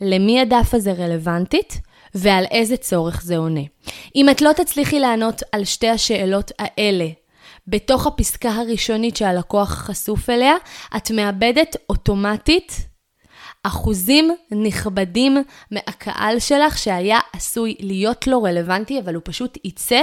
למי 0.00 0.40
הדף 0.40 0.74
הזה 0.74 0.92
רלוונטית, 0.92 1.80
ועל 2.14 2.44
איזה 2.50 2.76
צורך 2.76 3.22
זה 3.22 3.36
עונה. 3.36 3.60
אם 4.16 4.30
את 4.30 4.40
לא 4.40 4.52
תצליחי 4.52 5.00
לענות 5.00 5.42
על 5.52 5.64
שתי 5.64 5.88
השאלות 5.88 6.52
האלה 6.58 7.06
בתוך 7.66 8.06
הפסקה 8.06 8.50
הראשונית 8.50 9.16
שהלקוח 9.16 9.68
חשוף 9.68 10.30
אליה, 10.30 10.54
את 10.96 11.10
מאבדת 11.10 11.76
אוטומטית 11.90 12.72
אחוזים 13.62 14.34
נכבדים 14.50 15.36
מהקהל 15.70 16.38
שלך 16.38 16.78
שהיה 16.78 17.18
עשוי 17.32 17.74
להיות 17.80 18.26
לו 18.26 18.42
רלוונטי, 18.42 19.00
אבל 19.00 19.14
הוא 19.14 19.22
פשוט 19.24 19.58
יצא, 19.64 20.00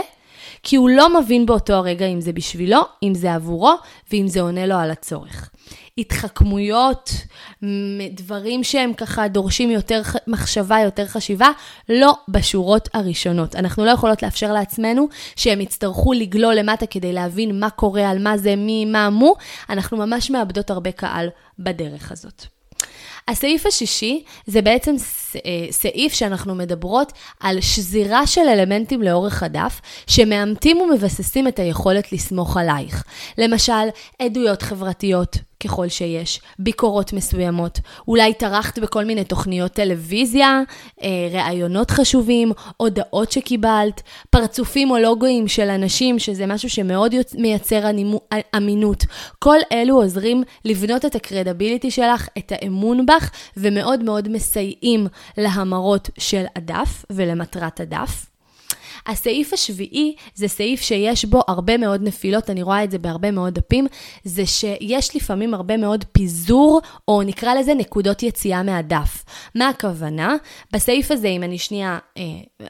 כי 0.63 0.75
הוא 0.75 0.89
לא 0.89 1.19
מבין 1.19 1.45
באותו 1.45 1.73
הרגע 1.73 2.05
אם 2.05 2.21
זה 2.21 2.33
בשבילו, 2.33 2.81
אם 3.03 3.13
זה 3.15 3.33
עבורו, 3.33 3.73
ואם 4.11 4.27
זה 4.27 4.41
עונה 4.41 4.65
לו 4.65 4.75
על 4.75 4.91
הצורך. 4.91 5.49
התחכמויות, 5.97 7.11
דברים 8.11 8.63
שהם 8.63 8.93
ככה 8.93 9.27
דורשים 9.27 9.71
יותר 9.71 10.01
מחשבה, 10.27 10.79
יותר 10.79 11.07
חשיבה, 11.07 11.47
לא 11.89 12.13
בשורות 12.27 12.89
הראשונות. 12.93 13.55
אנחנו 13.55 13.85
לא 13.85 13.91
יכולות 13.91 14.23
לאפשר 14.23 14.53
לעצמנו 14.53 15.07
שהם 15.35 15.61
יצטרכו 15.61 16.13
לגלול 16.13 16.53
למטה 16.53 16.85
כדי 16.85 17.13
להבין 17.13 17.59
מה 17.59 17.69
קורה, 17.69 18.09
על 18.09 18.23
מה 18.23 18.37
זה, 18.37 18.55
מי, 18.55 18.85
מה, 18.85 19.09
מו. 19.09 19.35
אנחנו 19.69 19.97
ממש 19.97 20.31
מאבדות 20.31 20.69
הרבה 20.69 20.91
קהל 20.91 21.29
בדרך 21.59 22.11
הזאת. 22.11 22.45
הסעיף 23.27 23.65
השישי 23.65 24.23
זה 24.45 24.61
בעצם 24.61 24.95
אה, 25.35 25.67
סעיף 25.71 26.13
שאנחנו 26.13 26.55
מדברות 26.55 27.13
על 27.39 27.61
שזירה 27.61 28.27
של 28.27 28.41
אלמנטים 28.41 29.01
לאורך 29.01 29.43
הדף, 29.43 29.81
שמאמתים 30.07 30.81
ומבססים 30.81 31.47
את 31.47 31.59
היכולת 31.59 32.11
לסמוך 32.11 32.57
עלייך. 32.57 33.03
למשל, 33.37 33.87
עדויות 34.19 34.61
חברתיות, 34.61 35.37
ככל 35.63 35.89
שיש, 35.89 36.41
ביקורות 36.59 37.13
מסוימות, 37.13 37.79
אולי 38.07 38.33
טרחת 38.33 38.79
בכל 38.79 39.05
מיני 39.05 39.23
תוכניות 39.23 39.71
טלוויזיה, 39.71 40.61
אה, 41.03 41.09
ראיונות 41.31 41.91
חשובים, 41.91 42.51
הודעות 42.77 43.31
שקיבלת, 43.31 44.01
פרצופים 44.29 44.91
או 44.91 44.97
לוגויים 44.97 45.47
של 45.47 45.69
אנשים, 45.69 46.19
שזה 46.19 46.45
משהו 46.45 46.69
שמאוד 46.69 47.15
מייצר 47.37 47.89
אמינות. 48.57 49.05
כל 49.39 49.57
אלו 49.71 49.95
עוזרים 49.95 50.43
לבנות 50.65 51.05
את 51.05 51.15
הקרדיביליטי 51.15 51.91
שלך, 51.91 52.27
את 52.37 52.51
האמון 52.51 53.05
בך, 53.05 53.31
ומאוד 53.57 54.03
מאוד 54.03 54.29
מסייעים 54.29 55.07
להמרות 55.37 56.09
של 56.17 56.43
הדף 56.55 57.05
ולמטרת 57.09 57.79
הדף. 57.79 58.32
הסעיף 59.07 59.53
השביעי 59.53 60.15
זה 60.35 60.47
סעיף 60.47 60.81
שיש 60.81 61.25
בו 61.25 61.41
הרבה 61.47 61.77
מאוד 61.77 62.03
נפילות, 62.03 62.49
אני 62.49 62.63
רואה 62.63 62.83
את 62.83 62.91
זה 62.91 62.97
בהרבה 62.97 63.31
מאוד 63.31 63.53
דפים, 63.53 63.87
זה 64.23 64.45
שיש 64.45 65.15
לפעמים 65.15 65.53
הרבה 65.53 65.77
מאוד 65.77 66.05
פיזור, 66.11 66.81
או 67.07 67.23
נקרא 67.23 67.53
לזה 67.53 67.73
נקודות 67.73 68.23
יציאה 68.23 68.63
מהדף. 68.63 69.25
מה 69.55 69.69
הכוונה? 69.69 70.35
בסעיף 70.73 71.11
הזה, 71.11 71.27
אם 71.27 71.43
אני 71.43 71.57
שנייה 71.57 71.99
אה, 72.17 72.23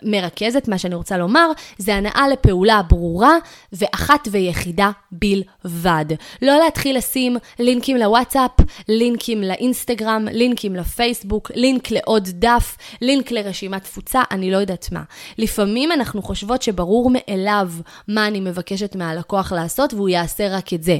מרכזת, 0.03 0.67
מה 0.67 0.77
שאני 0.77 0.95
רוצה 0.95 1.17
לומר, 1.17 1.51
זה 1.77 1.95
הנאה 1.95 2.27
לפעולה 2.27 2.81
ברורה 2.89 3.37
ואחת 3.73 4.27
ויחידה 4.31 4.91
בלבד. 5.11 6.05
לא 6.41 6.59
להתחיל 6.63 6.97
לשים 6.97 7.37
לינקים 7.59 7.97
לוואטסאפ, 7.97 8.51
לינקים 8.87 9.41
לאינסטגרם, 9.41 10.27
לינקים 10.31 10.75
לפייסבוק, 10.75 11.51
לינק 11.55 11.91
לעוד 11.91 12.29
דף, 12.33 12.77
לינק 13.01 13.31
לרשימת 13.31 13.83
תפוצה, 13.83 14.21
אני 14.31 14.51
לא 14.51 14.57
יודעת 14.57 14.89
מה. 14.91 15.03
לפעמים 15.37 15.91
אנחנו 15.91 16.22
חושבות 16.23 16.61
שברור 16.61 17.11
מאליו 17.13 17.71
מה 18.07 18.27
אני 18.27 18.39
מבקשת 18.39 18.95
מהלקוח 18.95 19.51
לעשות 19.51 19.93
והוא 19.93 20.09
יעשה 20.09 20.57
רק 20.57 20.73
את 20.73 20.83
זה. 20.83 20.97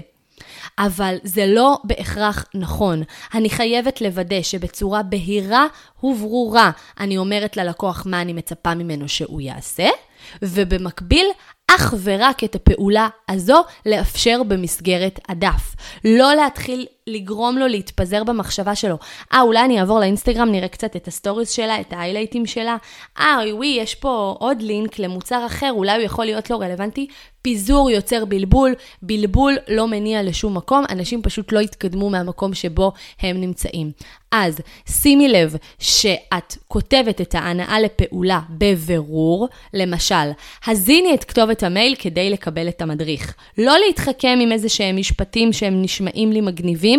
אבל 0.79 1.15
זה 1.23 1.45
לא 1.47 1.77
בהכרח 1.83 2.45
נכון. 2.55 3.03
אני 3.33 3.49
חייבת 3.49 4.01
לוודא 4.01 4.41
שבצורה 4.41 5.03
בהירה 5.03 5.65
וברורה 6.03 6.71
אני 6.99 7.17
אומרת 7.17 7.57
ללקוח 7.57 8.03
מה 8.05 8.21
אני 8.21 8.33
מצפה 8.33 8.73
ממנו 8.75 9.09
שהוא 9.09 9.41
יעשה, 9.41 9.87
ובמקביל 10.41 11.25
אך 11.67 11.93
ורק 12.03 12.43
את 12.43 12.55
הפעולה 12.55 13.07
הזו 13.29 13.63
לאפשר 13.85 14.41
במסגרת 14.47 15.19
הדף. 15.29 15.75
לא 16.05 16.33
להתחיל 16.33 16.85
לגרום 17.07 17.57
לו 17.57 17.67
להתפזר 17.67 18.23
במחשבה 18.23 18.75
שלו. 18.75 18.97
אה, 19.33 19.41
אולי 19.41 19.59
אני 19.59 19.79
אעבור 19.79 19.99
לאינסטגרם, 19.99 20.51
נראה 20.51 20.67
קצת 20.67 20.95
את 20.95 21.07
הסטוריס 21.07 21.49
שלה, 21.49 21.81
את 21.81 21.93
ה 21.93 21.97
highlightים 21.97 22.45
שלה. 22.45 22.77
אה, 23.19 23.37
וואי, 23.53 23.77
יש 23.79 23.95
פה 23.95 24.35
עוד 24.39 24.61
לינק 24.61 24.99
למוצר 24.99 25.45
אחר, 25.45 25.71
אולי 25.71 25.95
הוא 25.95 26.01
יכול 26.01 26.25
להיות 26.25 26.49
לו 26.49 26.59
רלוונטי. 26.59 27.07
פיזור 27.43 27.89
יוצר 27.89 28.25
בלבול, 28.25 28.73
בלבול 29.01 29.57
לא 29.67 29.87
מניע 29.87 30.23
לשום 30.23 30.57
מקום, 30.57 30.83
אנשים 30.89 31.21
פשוט 31.21 31.51
לא 31.51 31.59
יתקדמו 31.59 32.09
מהמקום 32.09 32.53
שבו 32.53 32.91
הם 33.19 33.41
נמצאים. 33.41 33.91
אז 34.31 34.59
שימי 34.89 35.27
לב 35.27 35.55
שאת 35.79 36.57
כותבת 36.67 37.21
את 37.21 37.35
ההנעה 37.35 37.79
לפעולה 37.79 38.39
בבירור, 38.49 39.47
למשל, 39.73 40.31
הזיני 40.67 41.13
את 41.13 41.23
כתובת 41.23 41.63
המייל 41.63 41.95
כדי 41.95 42.29
לקבל 42.29 42.67
את 42.67 42.81
המדריך. 42.81 43.35
לא 43.57 43.73
להתחכם 43.87 44.39
עם 44.41 44.51
איזה 44.51 44.69
שהם 44.69 44.97
משפטים 44.97 45.53
שהם 45.53 45.81
נשמעים 45.81 46.31
לי 46.31 46.41
מגניבים, 46.41 46.92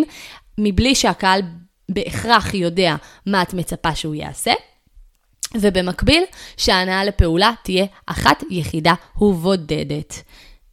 מבלי 0.58 0.94
שהקהל 0.94 1.40
בהכרח 1.88 2.54
יודע 2.54 2.96
מה 3.26 3.42
את 3.42 3.54
מצפה 3.54 3.94
שהוא 3.94 4.14
יעשה. 4.14 4.52
ובמקביל, 5.54 6.22
שההנאה 6.56 7.04
לפעולה 7.04 7.52
תהיה 7.62 7.86
אחת 8.06 8.42
יחידה 8.50 8.94
ובודדת. 9.20 10.22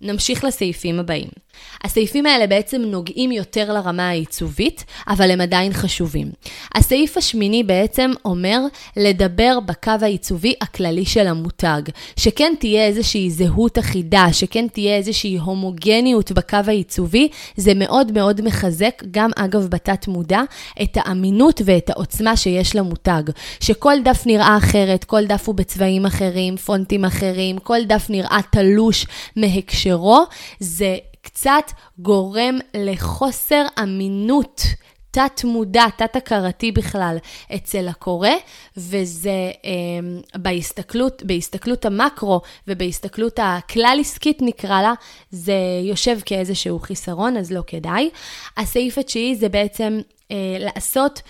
נמשיך 0.01 0.43
לסעיפים 0.43 0.99
הבאים. 0.99 1.29
הסעיפים 1.84 2.25
האלה 2.25 2.48
בעצם 2.48 2.82
נוגעים 2.82 3.32
יותר 3.32 3.74
לרמה 3.74 4.10
העיצובית, 4.10 4.86
אבל 5.08 5.32
הם 5.32 5.41
עדיין 5.41 5.74
חשובים. 5.74 6.32
הסעיף 6.75 7.17
השמיני 7.17 7.63
בעצם 7.63 8.12
אומר 8.26 8.60
לדבר 8.97 9.60
בקו 9.65 9.91
העיצובי 10.02 10.54
הכללי 10.62 11.06
של 11.06 11.28
המותג, 11.28 11.82
שכן 12.17 12.54
תהיה 12.60 12.86
איזושהי 12.86 13.30
זהות 13.30 13.80
אחידה, 13.80 14.28
שכן 14.32 14.67
תהיה 14.67 14.95
איזושהי 14.95 15.38
הומוגניות 15.38 16.32
בקו 16.32 16.58
העיצובי, 16.67 17.28
זה 17.56 17.74
מאוד 17.76 18.12
מאוד 18.12 18.41
מחזק, 18.41 19.04
גם 19.12 19.30
אגב 19.36 19.67
בתת 19.67 20.08
מודע, 20.08 20.41
את 20.82 20.97
האמינות 20.97 21.62
ואת 21.65 21.89
העוצמה 21.89 22.38
שיש 22.38 22.76
למותג. 22.76 23.24
שכל 23.60 23.93
דף 24.04 24.24
נראה 24.26 24.58
אחרת, 24.58 25.04
כל 25.04 25.26
דף 25.26 25.47
הוא 25.47 25.56
בצבעים 25.56 26.06
אחרים, 26.06 26.58
פונטים 26.58 27.06
אחרים, 27.06 27.58
כל 27.58 27.84
דף 27.84 28.06
נראה 28.10 28.39
תלוש 28.52 29.06
מהקשרו, 29.36 30.24
זה 30.60 30.97
קצת 31.21 31.71
גורם 31.97 32.60
לחוסר 32.73 33.65
אמינות. 33.84 34.62
תת-מודע, 35.12 35.86
תת-הכרתי 35.97 36.71
בכלל 36.71 37.17
אצל 37.55 37.88
הקורא, 37.88 38.29
וזה 38.77 39.51
אה, 39.65 40.39
בהסתכלות, 40.39 41.23
בהסתכלות 41.23 41.86
המקרו 41.86 42.41
ובהסתכלות 42.67 43.39
הכלל-עסקית 43.41 44.38
נקרא 44.41 44.81
לה, 44.81 44.93
זה 45.31 45.53
יושב 45.84 46.19
כאיזשהו 46.25 46.79
חיסרון, 46.79 47.38
אז 47.38 47.51
לא 47.51 47.62
כדאי. 47.67 48.10
הסעיף 48.57 48.97
התשיעי 48.97 49.36
זה 49.36 49.49
בעצם 49.49 49.99
אה, 50.31 50.36
לעשות 50.60 51.21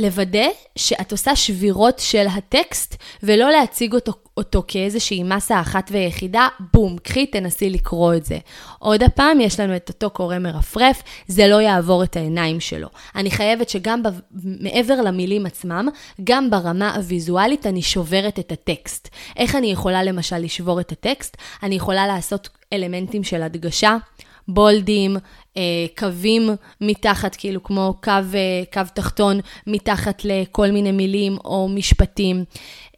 לוודא 0.00 0.48
שאת 0.76 1.12
עושה 1.12 1.36
שבירות 1.36 1.98
של 1.98 2.26
הטקסט, 2.26 2.96
ולא 3.22 3.50
להציג 3.50 3.94
אותו, 3.94 4.12
אותו 4.36 4.64
כאיזושהי 4.68 5.22
מסה 5.22 5.60
אחת 5.60 5.88
ויחידה, 5.92 6.48
בום, 6.72 6.98
קחי, 6.98 7.26
תנסי 7.26 7.70
לקרוא 7.70 8.14
את 8.14 8.24
זה. 8.24 8.38
עוד 8.78 9.02
הפעם, 9.02 9.40
יש 9.40 9.60
לנו 9.60 9.76
את 9.76 9.88
אותו 9.88 10.10
קורא 10.10 10.38
מרפרף, 10.38 11.02
זה 11.28 11.48
לא 11.48 11.60
יעבור 11.60 12.02
את 12.02 12.16
העיניים 12.16 12.60
שלו. 12.60 12.88
אני 13.16 13.30
חייבת 13.30 13.68
שגם 13.68 14.02
ב... 14.02 14.08
מעבר 14.60 15.00
למילים 15.00 15.46
עצמם, 15.46 15.88
גם 16.24 16.50
ברמה 16.50 16.94
הוויזואלית 16.94 17.66
אני 17.66 17.82
שוברת 17.82 18.38
את 18.38 18.52
הטקסט. 18.52 19.08
איך 19.36 19.56
אני 19.56 19.72
יכולה 19.72 20.02
למשל 20.02 20.38
לשבור 20.38 20.80
את 20.80 20.92
הטקסט? 20.92 21.36
אני 21.62 21.74
יכולה 21.74 22.06
לעשות 22.06 22.48
אלמנטים 22.72 23.24
של 23.24 23.42
הדגשה. 23.42 23.96
בולדים, 24.54 25.16
אה, 25.56 25.86
קווים 25.98 26.50
מתחת, 26.80 27.36
כאילו 27.36 27.62
כמו 27.62 27.94
קו, 28.02 28.10
אה, 28.10 28.62
קו 28.72 28.82
תחתון 28.94 29.40
מתחת 29.66 30.22
לכל 30.24 30.70
מיני 30.70 30.92
מילים 30.92 31.36
או 31.44 31.68
משפטים. 31.68 32.44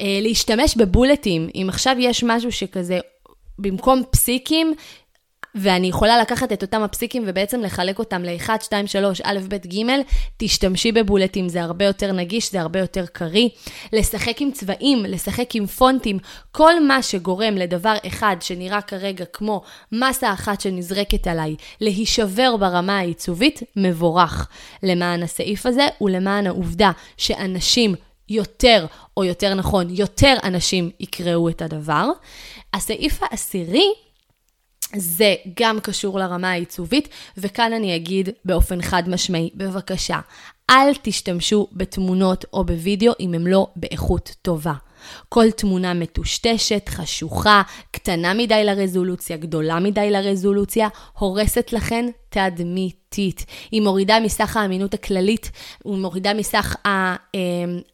אה, 0.00 0.18
להשתמש 0.22 0.76
בבולטים, 0.76 1.48
אם 1.54 1.66
עכשיו 1.68 1.96
יש 1.98 2.24
משהו 2.24 2.52
שכזה, 2.52 2.98
במקום 3.58 4.02
פסיקים, 4.10 4.74
ואני 5.54 5.86
יכולה 5.86 6.20
לקחת 6.20 6.52
את 6.52 6.62
אותם 6.62 6.82
הפסיקים 6.82 7.24
ובעצם 7.26 7.60
לחלק 7.60 7.98
אותם 7.98 8.22
ל-1, 8.22 8.50
2, 8.62 8.86
3, 8.86 9.20
א', 9.24 9.38
ב', 9.48 9.56
ג', 9.56 9.86
תשתמשי 10.36 10.92
בבולטים, 10.92 11.48
זה 11.48 11.62
הרבה 11.62 11.84
יותר 11.84 12.12
נגיש, 12.12 12.52
זה 12.52 12.60
הרבה 12.60 12.78
יותר 12.78 13.06
קריא. 13.06 13.48
לשחק 13.92 14.40
עם 14.40 14.50
צבעים, 14.50 15.04
לשחק 15.08 15.54
עם 15.54 15.66
פונטים, 15.66 16.18
כל 16.52 16.84
מה 16.84 17.02
שגורם 17.02 17.54
לדבר 17.54 17.94
אחד 18.06 18.36
שנראה 18.40 18.80
כרגע 18.80 19.24
כמו 19.32 19.62
מסה 19.92 20.32
אחת 20.32 20.60
שנזרקת 20.60 21.26
עליי, 21.26 21.56
להישבר 21.80 22.56
ברמה 22.56 22.98
העיצובית, 22.98 23.62
מבורך. 23.76 24.48
למען 24.82 25.22
הסעיף 25.22 25.66
הזה 25.66 25.88
ולמען 26.00 26.46
העובדה 26.46 26.90
שאנשים 27.16 27.94
יותר, 28.28 28.86
או 29.16 29.24
יותר 29.24 29.54
נכון, 29.54 29.86
יותר 29.90 30.36
אנשים 30.44 30.90
יקראו 31.00 31.48
את 31.48 31.62
הדבר. 31.62 32.08
הסעיף 32.74 33.22
העשירי 33.22 33.92
זה 34.96 35.34
גם 35.60 35.80
קשור 35.80 36.18
לרמה 36.18 36.50
העיצובית, 36.50 37.08
וכאן 37.36 37.72
אני 37.72 37.96
אגיד 37.96 38.28
באופן 38.44 38.82
חד 38.82 39.02
משמעי, 39.08 39.50
בבקשה, 39.54 40.20
אל 40.70 40.92
תשתמשו 41.02 41.68
בתמונות 41.72 42.44
או 42.52 42.64
בווידאו 42.64 43.12
אם 43.20 43.34
הם 43.34 43.46
לא 43.46 43.66
באיכות 43.76 44.34
טובה. 44.42 44.74
כל 45.28 45.50
תמונה 45.50 45.94
מטושטשת, 45.94 46.88
חשוכה, 46.88 47.62
קטנה 47.90 48.34
מדי 48.34 48.64
לרזולוציה, 48.64 49.36
גדולה 49.36 49.80
מדי 49.80 50.10
לרזולוציה, 50.10 50.88
הורסת 51.18 51.72
לכן 51.72 52.06
תדמיתית. 53.12 53.46
היא 53.70 53.82
מורידה 53.82 54.20
מסך 54.20 54.56
האמינות 54.56 54.94
הכללית, 54.94 55.50
היא 55.84 55.92
מורידה 55.92 56.34
מסך 56.34 56.76
ה, 56.86 57.16
אמ, 57.34 57.40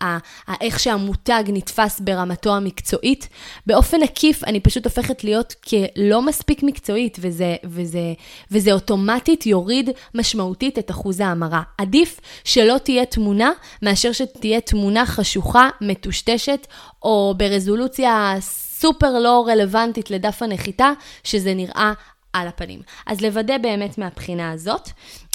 ה, 0.02 0.07
ה, 0.50 0.54
איך 0.61 0.81
שהמותג 0.81 1.42
נתפס 1.46 2.00
ברמתו 2.00 2.57
המקצועית. 2.57 3.28
באופן 3.66 4.02
עקיף, 4.02 4.44
אני 4.44 4.61
פשוט 4.61 4.85
הופכת 4.85 5.24
להיות 5.24 5.54
כלא 5.68 6.22
מספיק 6.22 6.62
מקצועית, 6.62 7.18
וזה, 7.20 7.57
וזה, 7.64 8.12
וזה 8.50 8.72
אוטומטית 8.72 9.46
יוריד 9.46 9.90
משמעותית 10.14 10.78
את 10.78 10.90
אחוז 10.90 11.20
ההמרה. 11.20 11.62
עדיף 11.78 12.20
שלא 12.44 12.78
תהיה 12.78 13.04
תמונה, 13.04 13.50
מאשר 13.83 14.12
שתהיה 14.12 14.61
תמונה 14.61 15.07
חשוכה, 15.07 15.68
מטושטשת, 15.81 16.66
או 17.02 17.35
ברזולוציה 17.37 18.37
סופר 18.40 19.18
לא 19.18 19.44
רלוונטית 19.48 20.11
לדף 20.11 20.42
הנחיתה, 20.42 20.92
שזה 21.24 21.54
נראה 21.54 21.92
על 22.32 22.48
הפנים. 22.48 22.80
אז 23.06 23.20
לוודא 23.20 23.58
באמת 23.58 23.98
מהבחינה 23.98 24.50
הזאת. 24.50 24.88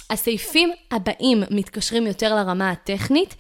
הסעיפים 0.10 0.72
הבאים 0.92 1.44
מתקשרים 1.52 2.08
יותר 2.08 2.36
לרמה 2.36 2.72
הטכנית, 2.72 3.36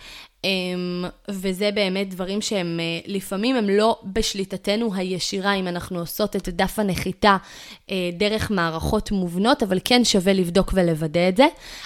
וזה 1.29 1.71
באמת 1.71 2.09
דברים 2.09 2.41
שהם 2.41 2.79
אה, 2.79 2.99
לפעמים 3.13 3.55
הם 3.55 3.69
לא 3.69 3.99
בשליטתנו 4.03 4.95
הישירה 4.95 5.53
אם 5.53 5.67
אנחנו 5.67 5.99
עושות 5.99 6.35
את 6.35 6.49
דף 6.49 6.79
הנחיתה 6.79 7.37
אה, 7.91 8.09
דרך 8.13 8.51
מערכות 8.51 9.11
מובנות, 9.11 9.63
אבל 9.63 9.79
כן 9.85 10.05
שווה 10.05 10.33
לבדוק 10.33 10.71
ולוודא 10.73 11.29
את 11.29 11.37
זה. 11.37 11.45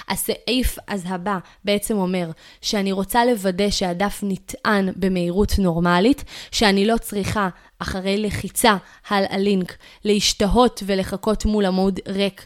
הסעיף 0.10 0.78
אז 0.88 1.04
הבא 1.08 1.38
בעצם 1.66 1.98
אומר 1.98 2.32
שאני 2.62 2.92
רוצה 2.92 3.26
לוודא 3.26 3.70
שהדף 3.70 4.20
נטען 4.24 4.90
במהירות 4.96 5.60
נורמלית, 5.60 6.24
שאני 6.52 6.86
לא 6.86 6.98
צריכה 6.98 7.50
אחרי 7.80 8.18
לחיצה 8.18 8.76
על 9.10 9.24
הלינק 9.30 9.78
להשתהות 10.06 10.84
ולחכות 10.86 11.46
מול 11.46 11.66
עמוד 11.66 12.00
ריק. 12.08 12.46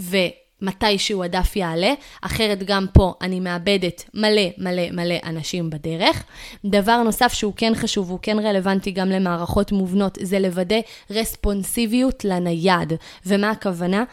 ו... 0.00 0.16
מתישהו 0.62 1.22
הדף 1.22 1.56
יעלה, 1.56 1.94
אחרת 2.22 2.62
גם 2.62 2.86
פה 2.92 3.14
אני 3.20 3.40
מאבדת 3.40 4.04
מלא 4.14 4.42
מלא 4.58 4.90
מלא 4.92 5.14
אנשים 5.24 5.70
בדרך. 5.70 6.24
דבר 6.64 7.02
נוסף 7.02 7.32
שהוא 7.32 7.52
כן 7.56 7.72
חשוב, 7.74 8.10
הוא 8.10 8.18
כן 8.22 8.38
רלוונטי 8.38 8.90
גם 8.90 9.08
למערכות 9.08 9.72
מובנות, 9.72 10.18
זה 10.22 10.38
לוודא 10.38 10.76
רספונסיביות 11.10 12.24
לנייד. 12.24 12.92
ומה 13.26 13.50
הכוונה? 13.50 14.04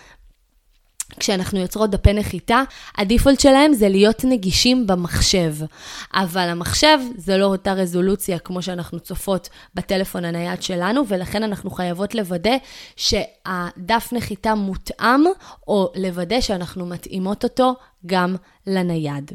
כשאנחנו 1.20 1.60
יוצרות 1.60 1.90
דפי 1.90 2.14
נחיתה, 2.14 2.64
הדיפולט 2.98 3.40
שלהם 3.40 3.74
זה 3.74 3.90
להיות 3.90 4.24
נגישים 4.24 4.88
במחשב. 4.88 5.56
אבל 6.14 6.50
המחשב 6.50 6.98
זה 7.18 7.38
לא 7.38 7.46
אותה 7.46 7.74
רזולוציה 7.74 8.40
כמו 8.40 8.62
שאנחנו 8.62 9.00
צופות 9.00 9.50
בטלפון 9.76 10.26
הנייד 10.26 10.64
שלנו, 10.64 11.02
ולכן 11.08 11.44
אנחנו 11.44 11.70
חייבות 11.72 12.16
לוודא 12.16 12.56
שהדף 12.96 14.10
נחיתה 14.12 14.56
מותאם, 14.56 15.24
או 15.68 15.92
לוודא 15.96 16.42
שאנחנו 16.42 16.86
מתאימות 16.86 17.44
אותו 17.44 17.74
גם 18.06 18.36
לנייד. 18.68 19.32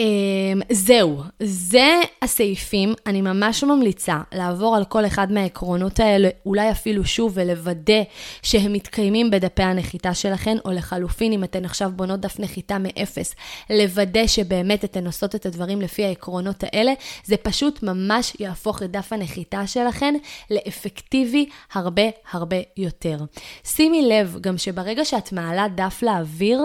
Um, 0.00 0.62
זהו, 0.72 1.22
זה 1.42 2.00
הסעיפים. 2.22 2.94
אני 3.06 3.22
ממש 3.22 3.64
ממליצה 3.64 4.20
לעבור 4.32 4.76
על 4.76 4.84
כל 4.84 5.06
אחד 5.06 5.32
מהעקרונות 5.32 6.00
האלה, 6.00 6.28
אולי 6.46 6.70
אפילו 6.70 7.04
שוב, 7.04 7.32
ולוודא 7.34 8.02
שהם 8.42 8.72
מתקיימים 8.72 9.30
בדפי 9.30 9.62
הנחיתה 9.62 10.14
שלכן, 10.14 10.56
או 10.64 10.70
לחלופין, 10.72 11.32
אם 11.32 11.44
אתן 11.44 11.64
עכשיו 11.64 11.90
בונות 11.96 12.20
דף 12.20 12.40
נחיתה 12.40 12.78
מאפס, 12.78 13.34
לוודא 13.70 14.26
שבאמת 14.26 14.84
אתן 14.84 15.06
עושות 15.06 15.34
את 15.34 15.46
הדברים 15.46 15.80
לפי 15.80 16.04
העקרונות 16.04 16.64
האלה. 16.64 16.92
זה 17.24 17.36
פשוט 17.36 17.82
ממש 17.82 18.36
יהפוך 18.40 18.82
את 18.82 18.90
דף 18.90 19.12
הנחיתה 19.12 19.66
שלכן 19.66 20.14
לאפקטיבי 20.50 21.48
הרבה 21.72 22.02
הרבה 22.32 22.56
יותר. 22.76 23.18
שימי 23.64 24.08
לב 24.08 24.36
גם 24.40 24.58
שברגע 24.58 25.04
שאת 25.04 25.32
מעלה 25.32 25.66
דף 25.68 26.02
לאוויר, 26.02 26.62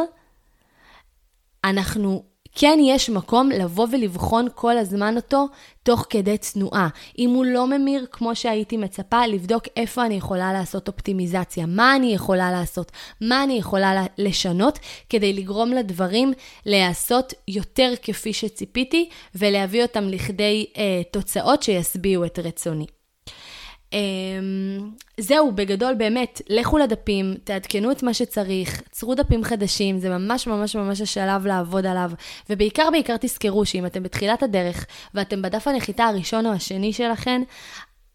אנחנו 1.64 2.31
כן 2.56 2.80
יש 2.82 3.10
מקום 3.10 3.50
לבוא 3.50 3.88
ולבחון 3.92 4.48
כל 4.56 4.78
הזמן 4.78 5.16
אותו 5.16 5.48
תוך 5.84 6.06
כדי 6.10 6.38
תנועה. 6.38 6.88
אם 7.20 7.30
הוא 7.30 7.46
לא 7.46 7.68
ממיר 7.68 8.06
כמו 8.12 8.36
שהייתי 8.36 8.78
מצפה, 8.78 9.28
לבדוק 9.28 9.64
איפה 9.76 10.06
אני 10.06 10.16
יכולה 10.16 10.54
לעשות 10.54 10.88
אופטימיזציה, 10.88 11.66
מה 11.66 11.96
אני 11.96 12.14
יכולה 12.14 12.52
לעשות, 12.52 12.92
מה 13.22 13.44
אני 13.44 13.54
יכולה 13.54 14.06
לשנות, 14.18 14.80
כדי 15.10 15.34
לגרום 15.34 15.70
לדברים 15.70 16.34
להיעשות 16.66 17.34
יותר 17.48 17.94
כפי 18.02 18.34
שציפיתי, 18.34 19.10
ולהביא 19.36 19.84
אותם 19.84 20.08
לכדי 20.08 20.66
אה, 20.78 21.02
תוצאות 21.12 21.64
שישביעו 21.64 22.26
את 22.26 22.40
רצוני. 22.40 23.01
Um, 23.92 23.94
זהו, 25.18 25.52
בגדול 25.52 25.94
באמת, 25.94 26.42
לכו 26.50 26.78
לדפים, 26.78 27.36
תעדכנו 27.44 27.92
את 27.92 28.04
מה 28.04 28.14
שצריך, 28.14 28.82
צרו 28.92 29.16
דפים 29.16 29.44
חדשים, 29.44 30.00
זה 30.00 30.10
ממש 30.10 30.48
ממש 30.48 30.76
ממש 30.76 31.02
השלב 31.02 31.46
לעבוד 31.46 31.86
עליו. 31.86 32.12
ובעיקר 32.50 32.90
בעיקר 32.92 33.16
תזכרו 33.20 33.66
שאם 33.66 33.86
אתם 33.86 34.04
בתחילת 34.04 34.44
הדרך 34.44 34.86
ואתם 35.14 35.42
בדף 35.42 35.68
הנחיתה 35.68 36.04
הראשון 36.04 36.46
או 36.46 36.52
השני 36.52 36.94
שלכם, 36.94 37.42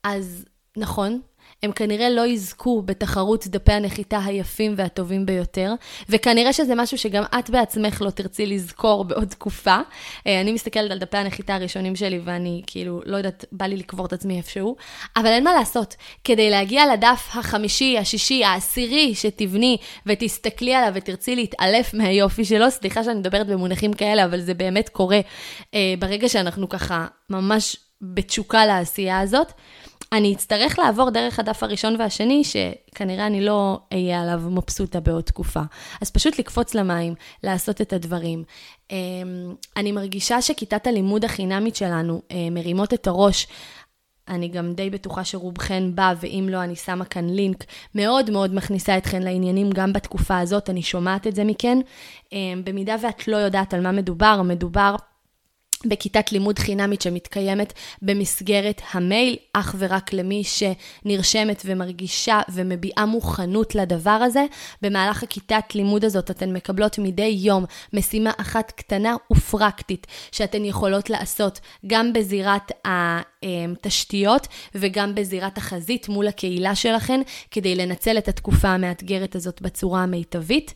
אז 0.04 0.44
נכון, 0.76 1.20
הם 1.66 1.72
כנראה 1.72 2.10
לא 2.10 2.26
יזכו 2.26 2.82
בתחרות 2.82 3.46
דפי 3.46 3.72
הנחיתה 3.72 4.18
היפים 4.24 4.74
והטובים 4.76 5.26
ביותר, 5.26 5.72
וכנראה 6.08 6.52
שזה 6.52 6.74
משהו 6.74 6.98
שגם 6.98 7.22
את 7.38 7.50
בעצמך 7.50 8.02
לא 8.02 8.10
תרצי 8.10 8.46
לזכור 8.46 9.04
בעוד 9.04 9.28
תקופה. 9.28 9.76
אה, 10.26 10.40
אני 10.40 10.52
מסתכלת 10.52 10.90
על 10.90 10.98
דפי 10.98 11.16
הנחיתה 11.16 11.54
הראשונים 11.54 11.96
שלי 11.96 12.20
ואני 12.24 12.62
כאילו, 12.66 13.00
לא 13.04 13.16
יודעת, 13.16 13.44
בא 13.52 13.66
לי 13.66 13.76
לקבור 13.76 14.06
את 14.06 14.12
עצמי 14.12 14.36
איפשהו, 14.36 14.76
אבל 15.16 15.26
אין 15.26 15.44
מה 15.44 15.54
לעשות. 15.54 15.96
כדי 16.24 16.50
להגיע 16.50 16.92
לדף 16.92 17.28
החמישי, 17.34 17.98
השישי, 17.98 18.44
העשירי 18.44 19.14
שתבני 19.14 19.76
ותסתכלי 20.06 20.74
עליו 20.74 20.92
ותרצי 20.94 21.36
להתעלף 21.36 21.94
מהיופי 21.94 22.44
שלו, 22.44 22.70
סליחה 22.70 23.04
שאני 23.04 23.18
מדברת 23.18 23.46
במונחים 23.46 23.92
כאלה, 23.92 24.24
אבל 24.24 24.40
זה 24.40 24.54
באמת 24.54 24.88
קורה 24.88 25.20
אה, 25.74 25.94
ברגע 25.98 26.28
שאנחנו 26.28 26.68
ככה 26.68 27.06
ממש 27.30 27.76
בתשוקה 28.02 28.66
לעשייה 28.66 29.20
הזאת. 29.20 29.52
אני 30.12 30.34
אצטרך 30.34 30.78
לעבור 30.78 31.10
דרך 31.10 31.38
הדף 31.38 31.62
הראשון 31.62 31.96
והשני, 31.98 32.42
שכנראה 32.44 33.26
אני 33.26 33.40
לא 33.40 33.80
אהיה 33.92 34.22
עליו 34.22 34.40
מבסוטה 34.50 35.00
בעוד 35.00 35.24
תקופה. 35.24 35.60
אז 36.00 36.10
פשוט 36.10 36.38
לקפוץ 36.38 36.74
למים, 36.74 37.14
לעשות 37.44 37.80
את 37.80 37.92
הדברים. 37.92 38.44
אמ, 38.90 39.54
אני 39.76 39.92
מרגישה 39.92 40.42
שכיתת 40.42 40.86
הלימוד 40.86 41.24
החינמית 41.24 41.76
שלנו 41.76 42.22
אה, 42.30 42.48
מרימות 42.50 42.94
את 42.94 43.06
הראש. 43.06 43.46
אני 44.28 44.48
גם 44.48 44.72
די 44.72 44.90
בטוחה 44.90 45.24
שרובכן 45.24 45.94
בא, 45.94 46.14
ואם 46.20 46.48
לא, 46.50 46.62
אני 46.62 46.76
שמה 46.76 47.04
כאן 47.04 47.30
לינק, 47.30 47.64
מאוד 47.94 48.30
מאוד 48.30 48.54
מכניסה 48.54 48.98
אתכן 48.98 49.22
לעניינים 49.22 49.70
גם 49.70 49.92
בתקופה 49.92 50.38
הזאת, 50.38 50.70
אני 50.70 50.82
שומעת 50.82 51.26
את 51.26 51.34
זה 51.34 51.44
מכן. 51.44 51.78
אמ, 52.32 52.62
במידה 52.64 52.96
ואת 53.02 53.28
לא 53.28 53.36
יודעת 53.36 53.74
על 53.74 53.80
מה 53.80 53.92
מדובר, 53.92 54.42
מדובר 54.44 54.96
בכיתת 55.84 56.32
לימוד 56.32 56.58
חינמית 56.58 57.02
שמתקיימת 57.02 57.72
במסגרת 58.02 58.82
המייל, 58.92 59.36
אך 59.52 59.74
ורק 59.78 60.12
למי 60.12 60.42
שנרשמת 60.44 61.62
ומרגישה 61.64 62.40
ומביעה 62.48 63.06
מוכנות 63.06 63.74
לדבר 63.74 64.10
הזה. 64.10 64.44
במהלך 64.82 65.22
הכיתת 65.22 65.74
לימוד 65.74 66.04
הזאת 66.04 66.30
אתן 66.30 66.52
מקבלות 66.52 66.98
מדי 66.98 67.36
יום 67.40 67.64
משימה 67.92 68.30
אחת 68.36 68.70
קטנה 68.70 69.16
ופרקטית 69.32 70.06
שאתן 70.32 70.64
יכולות 70.64 71.10
לעשות 71.10 71.60
גם 71.86 72.12
בזירת 72.12 72.72
התשתיות 72.84 74.46
וגם 74.74 75.14
בזירת 75.14 75.58
החזית 75.58 76.08
מול 76.08 76.28
הקהילה 76.28 76.74
שלכן, 76.74 77.20
כדי 77.50 77.74
לנצל 77.74 78.18
את 78.18 78.28
התקופה 78.28 78.68
המאתגרת 78.68 79.34
הזאת 79.34 79.62
בצורה 79.62 80.02
המיטבית. 80.02 80.74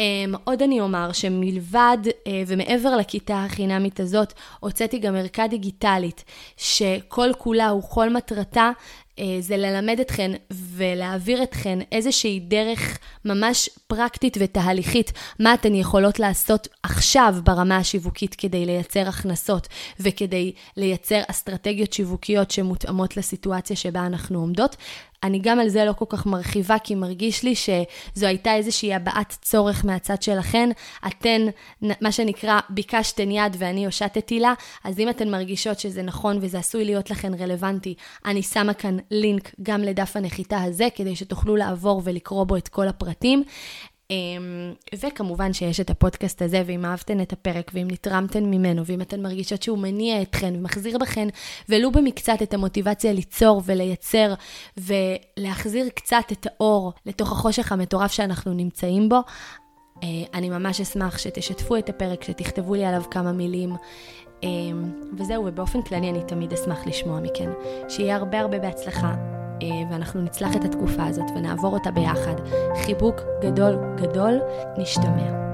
Um, 0.00 0.36
עוד 0.44 0.62
אני 0.62 0.80
אומר 0.80 1.12
שמלבד 1.12 1.98
uh, 2.04 2.28
ומעבר 2.46 2.96
לכיתה 2.96 3.44
החינמית 3.44 4.00
הזאת, 4.00 4.32
הוצאתי 4.60 4.98
גם 4.98 5.16
ערכה 5.16 5.46
דיגיטלית, 5.46 6.24
שכל 6.56 7.30
כולה 7.38 7.74
וכל 7.74 8.10
מטרתה 8.10 8.70
אה, 9.18 9.36
זה 9.40 9.56
ללמד 9.56 10.00
אתכן 10.00 10.30
ולהעביר 10.50 11.42
אתכן 11.42 11.78
איזושהי 11.92 12.40
דרך 12.40 12.98
ממש 13.24 13.68
פרקטית 13.86 14.36
ותהליכית, 14.40 15.12
מה 15.40 15.54
אתן 15.54 15.74
יכולות 15.74 16.18
לעשות 16.18 16.68
עכשיו 16.82 17.34
ברמה 17.44 17.76
השיווקית 17.76 18.34
כדי 18.34 18.66
לייצר 18.66 19.08
הכנסות 19.08 19.68
וכדי 20.00 20.52
לייצר 20.76 21.20
אסטרטגיות 21.30 21.92
שיווקיות 21.92 22.50
שמותאמות 22.50 23.16
לסיטואציה 23.16 23.76
שבה 23.76 24.06
אנחנו 24.06 24.38
עומדות. 24.40 24.76
אני 25.24 25.38
גם 25.38 25.60
על 25.60 25.68
זה 25.68 25.84
לא 25.84 25.92
כל 25.92 26.04
כך 26.08 26.26
מרחיבה, 26.26 26.78
כי 26.78 26.94
מרגיש 26.94 27.42
לי 27.42 27.54
שזו 27.54 28.26
הייתה 28.26 28.54
איזושהי 28.54 28.94
הבעת 28.94 29.36
צורך 29.42 29.84
מהצד 29.84 30.22
שלכן. 30.22 30.70
אתן, 31.06 31.42
מה 31.82 32.12
שנקרא, 32.12 32.60
ביקשתן 32.70 33.30
יד 33.30 33.56
ואני 33.58 33.86
הושטתי 33.86 34.40
לה, 34.40 34.54
אז 34.84 34.98
אם 34.98 35.08
אתן 35.08 35.30
מרגישות 35.30 35.80
שזה 35.80 36.02
נכון 36.02 36.38
וזה 36.40 36.58
עשוי 36.58 36.84
להיות 36.84 37.10
לכן 37.10 37.34
רלוונטי, 37.34 37.94
אני 38.24 38.42
שמה 38.42 38.74
כאן 38.74 38.96
לינק 39.10 39.54
גם 39.62 39.80
לדף 39.80 40.16
הנחיתה 40.16 40.62
הזה, 40.62 40.88
כדי 40.94 41.16
שתוכלו 41.16 41.56
לעבור 41.56 42.02
ולקרוא 42.04 42.44
בו 42.44 42.56
את 42.56 42.68
כל 42.68 42.88
הפרטים. 42.88 43.44
אמ, 44.10 44.72
וכמובן 44.94 45.52
שיש 45.52 45.80
את 45.80 45.90
הפודקאסט 45.90 46.42
הזה, 46.42 46.62
ואם 46.66 46.84
אהבתן 46.84 47.20
את 47.20 47.32
הפרק, 47.32 47.70
ואם 47.74 47.86
נתרמתן 47.90 48.44
ממנו, 48.44 48.86
ואם 48.86 49.00
אתן 49.00 49.22
מרגישות 49.22 49.62
שהוא 49.62 49.78
מניע 49.78 50.22
אתכן 50.22 50.54
ומחזיר 50.56 50.98
בכן, 50.98 51.28
ולו 51.68 51.92
במקצת 51.92 52.42
את 52.42 52.54
המוטיבציה 52.54 53.12
ליצור 53.12 53.62
ולייצר, 53.64 54.34
ולהחזיר 54.76 55.88
קצת 55.94 56.24
את 56.32 56.46
האור 56.46 56.92
לתוך 57.06 57.32
החושך 57.32 57.72
המטורף 57.72 58.12
שאנחנו 58.12 58.54
נמצאים 58.54 59.08
בו, 59.08 59.20
אה, 60.02 60.08
אני 60.34 60.50
ממש 60.50 60.80
אשמח 60.80 61.18
שתשתפו 61.18 61.76
את 61.76 61.88
הפרק, 61.88 62.24
שתכתבו 62.24 62.74
לי 62.74 62.84
עליו 62.84 63.02
כמה 63.10 63.32
מילים. 63.32 63.76
אמ, 64.42 64.92
וזהו, 65.18 65.44
ובאופן 65.46 65.82
כללי 65.82 66.10
אני 66.10 66.24
תמיד 66.28 66.52
אשמח 66.52 66.86
לשמוע 66.86 67.20
מכן. 67.20 67.50
שיהיה 67.88 68.16
הרבה 68.16 68.40
הרבה 68.40 68.58
בהצלחה. 68.58 69.33
אה, 69.62 69.68
ואנחנו 69.90 70.22
נצלח 70.22 70.56
את 70.56 70.64
התקופה 70.64 71.04
הזאת 71.04 71.30
ונעבור 71.36 71.74
אותה 71.74 71.90
ביחד. 71.90 72.34
חיבוק 72.84 73.20
גדול 73.42 73.74
גדול, 73.96 74.38
נשתמע. 74.78 75.53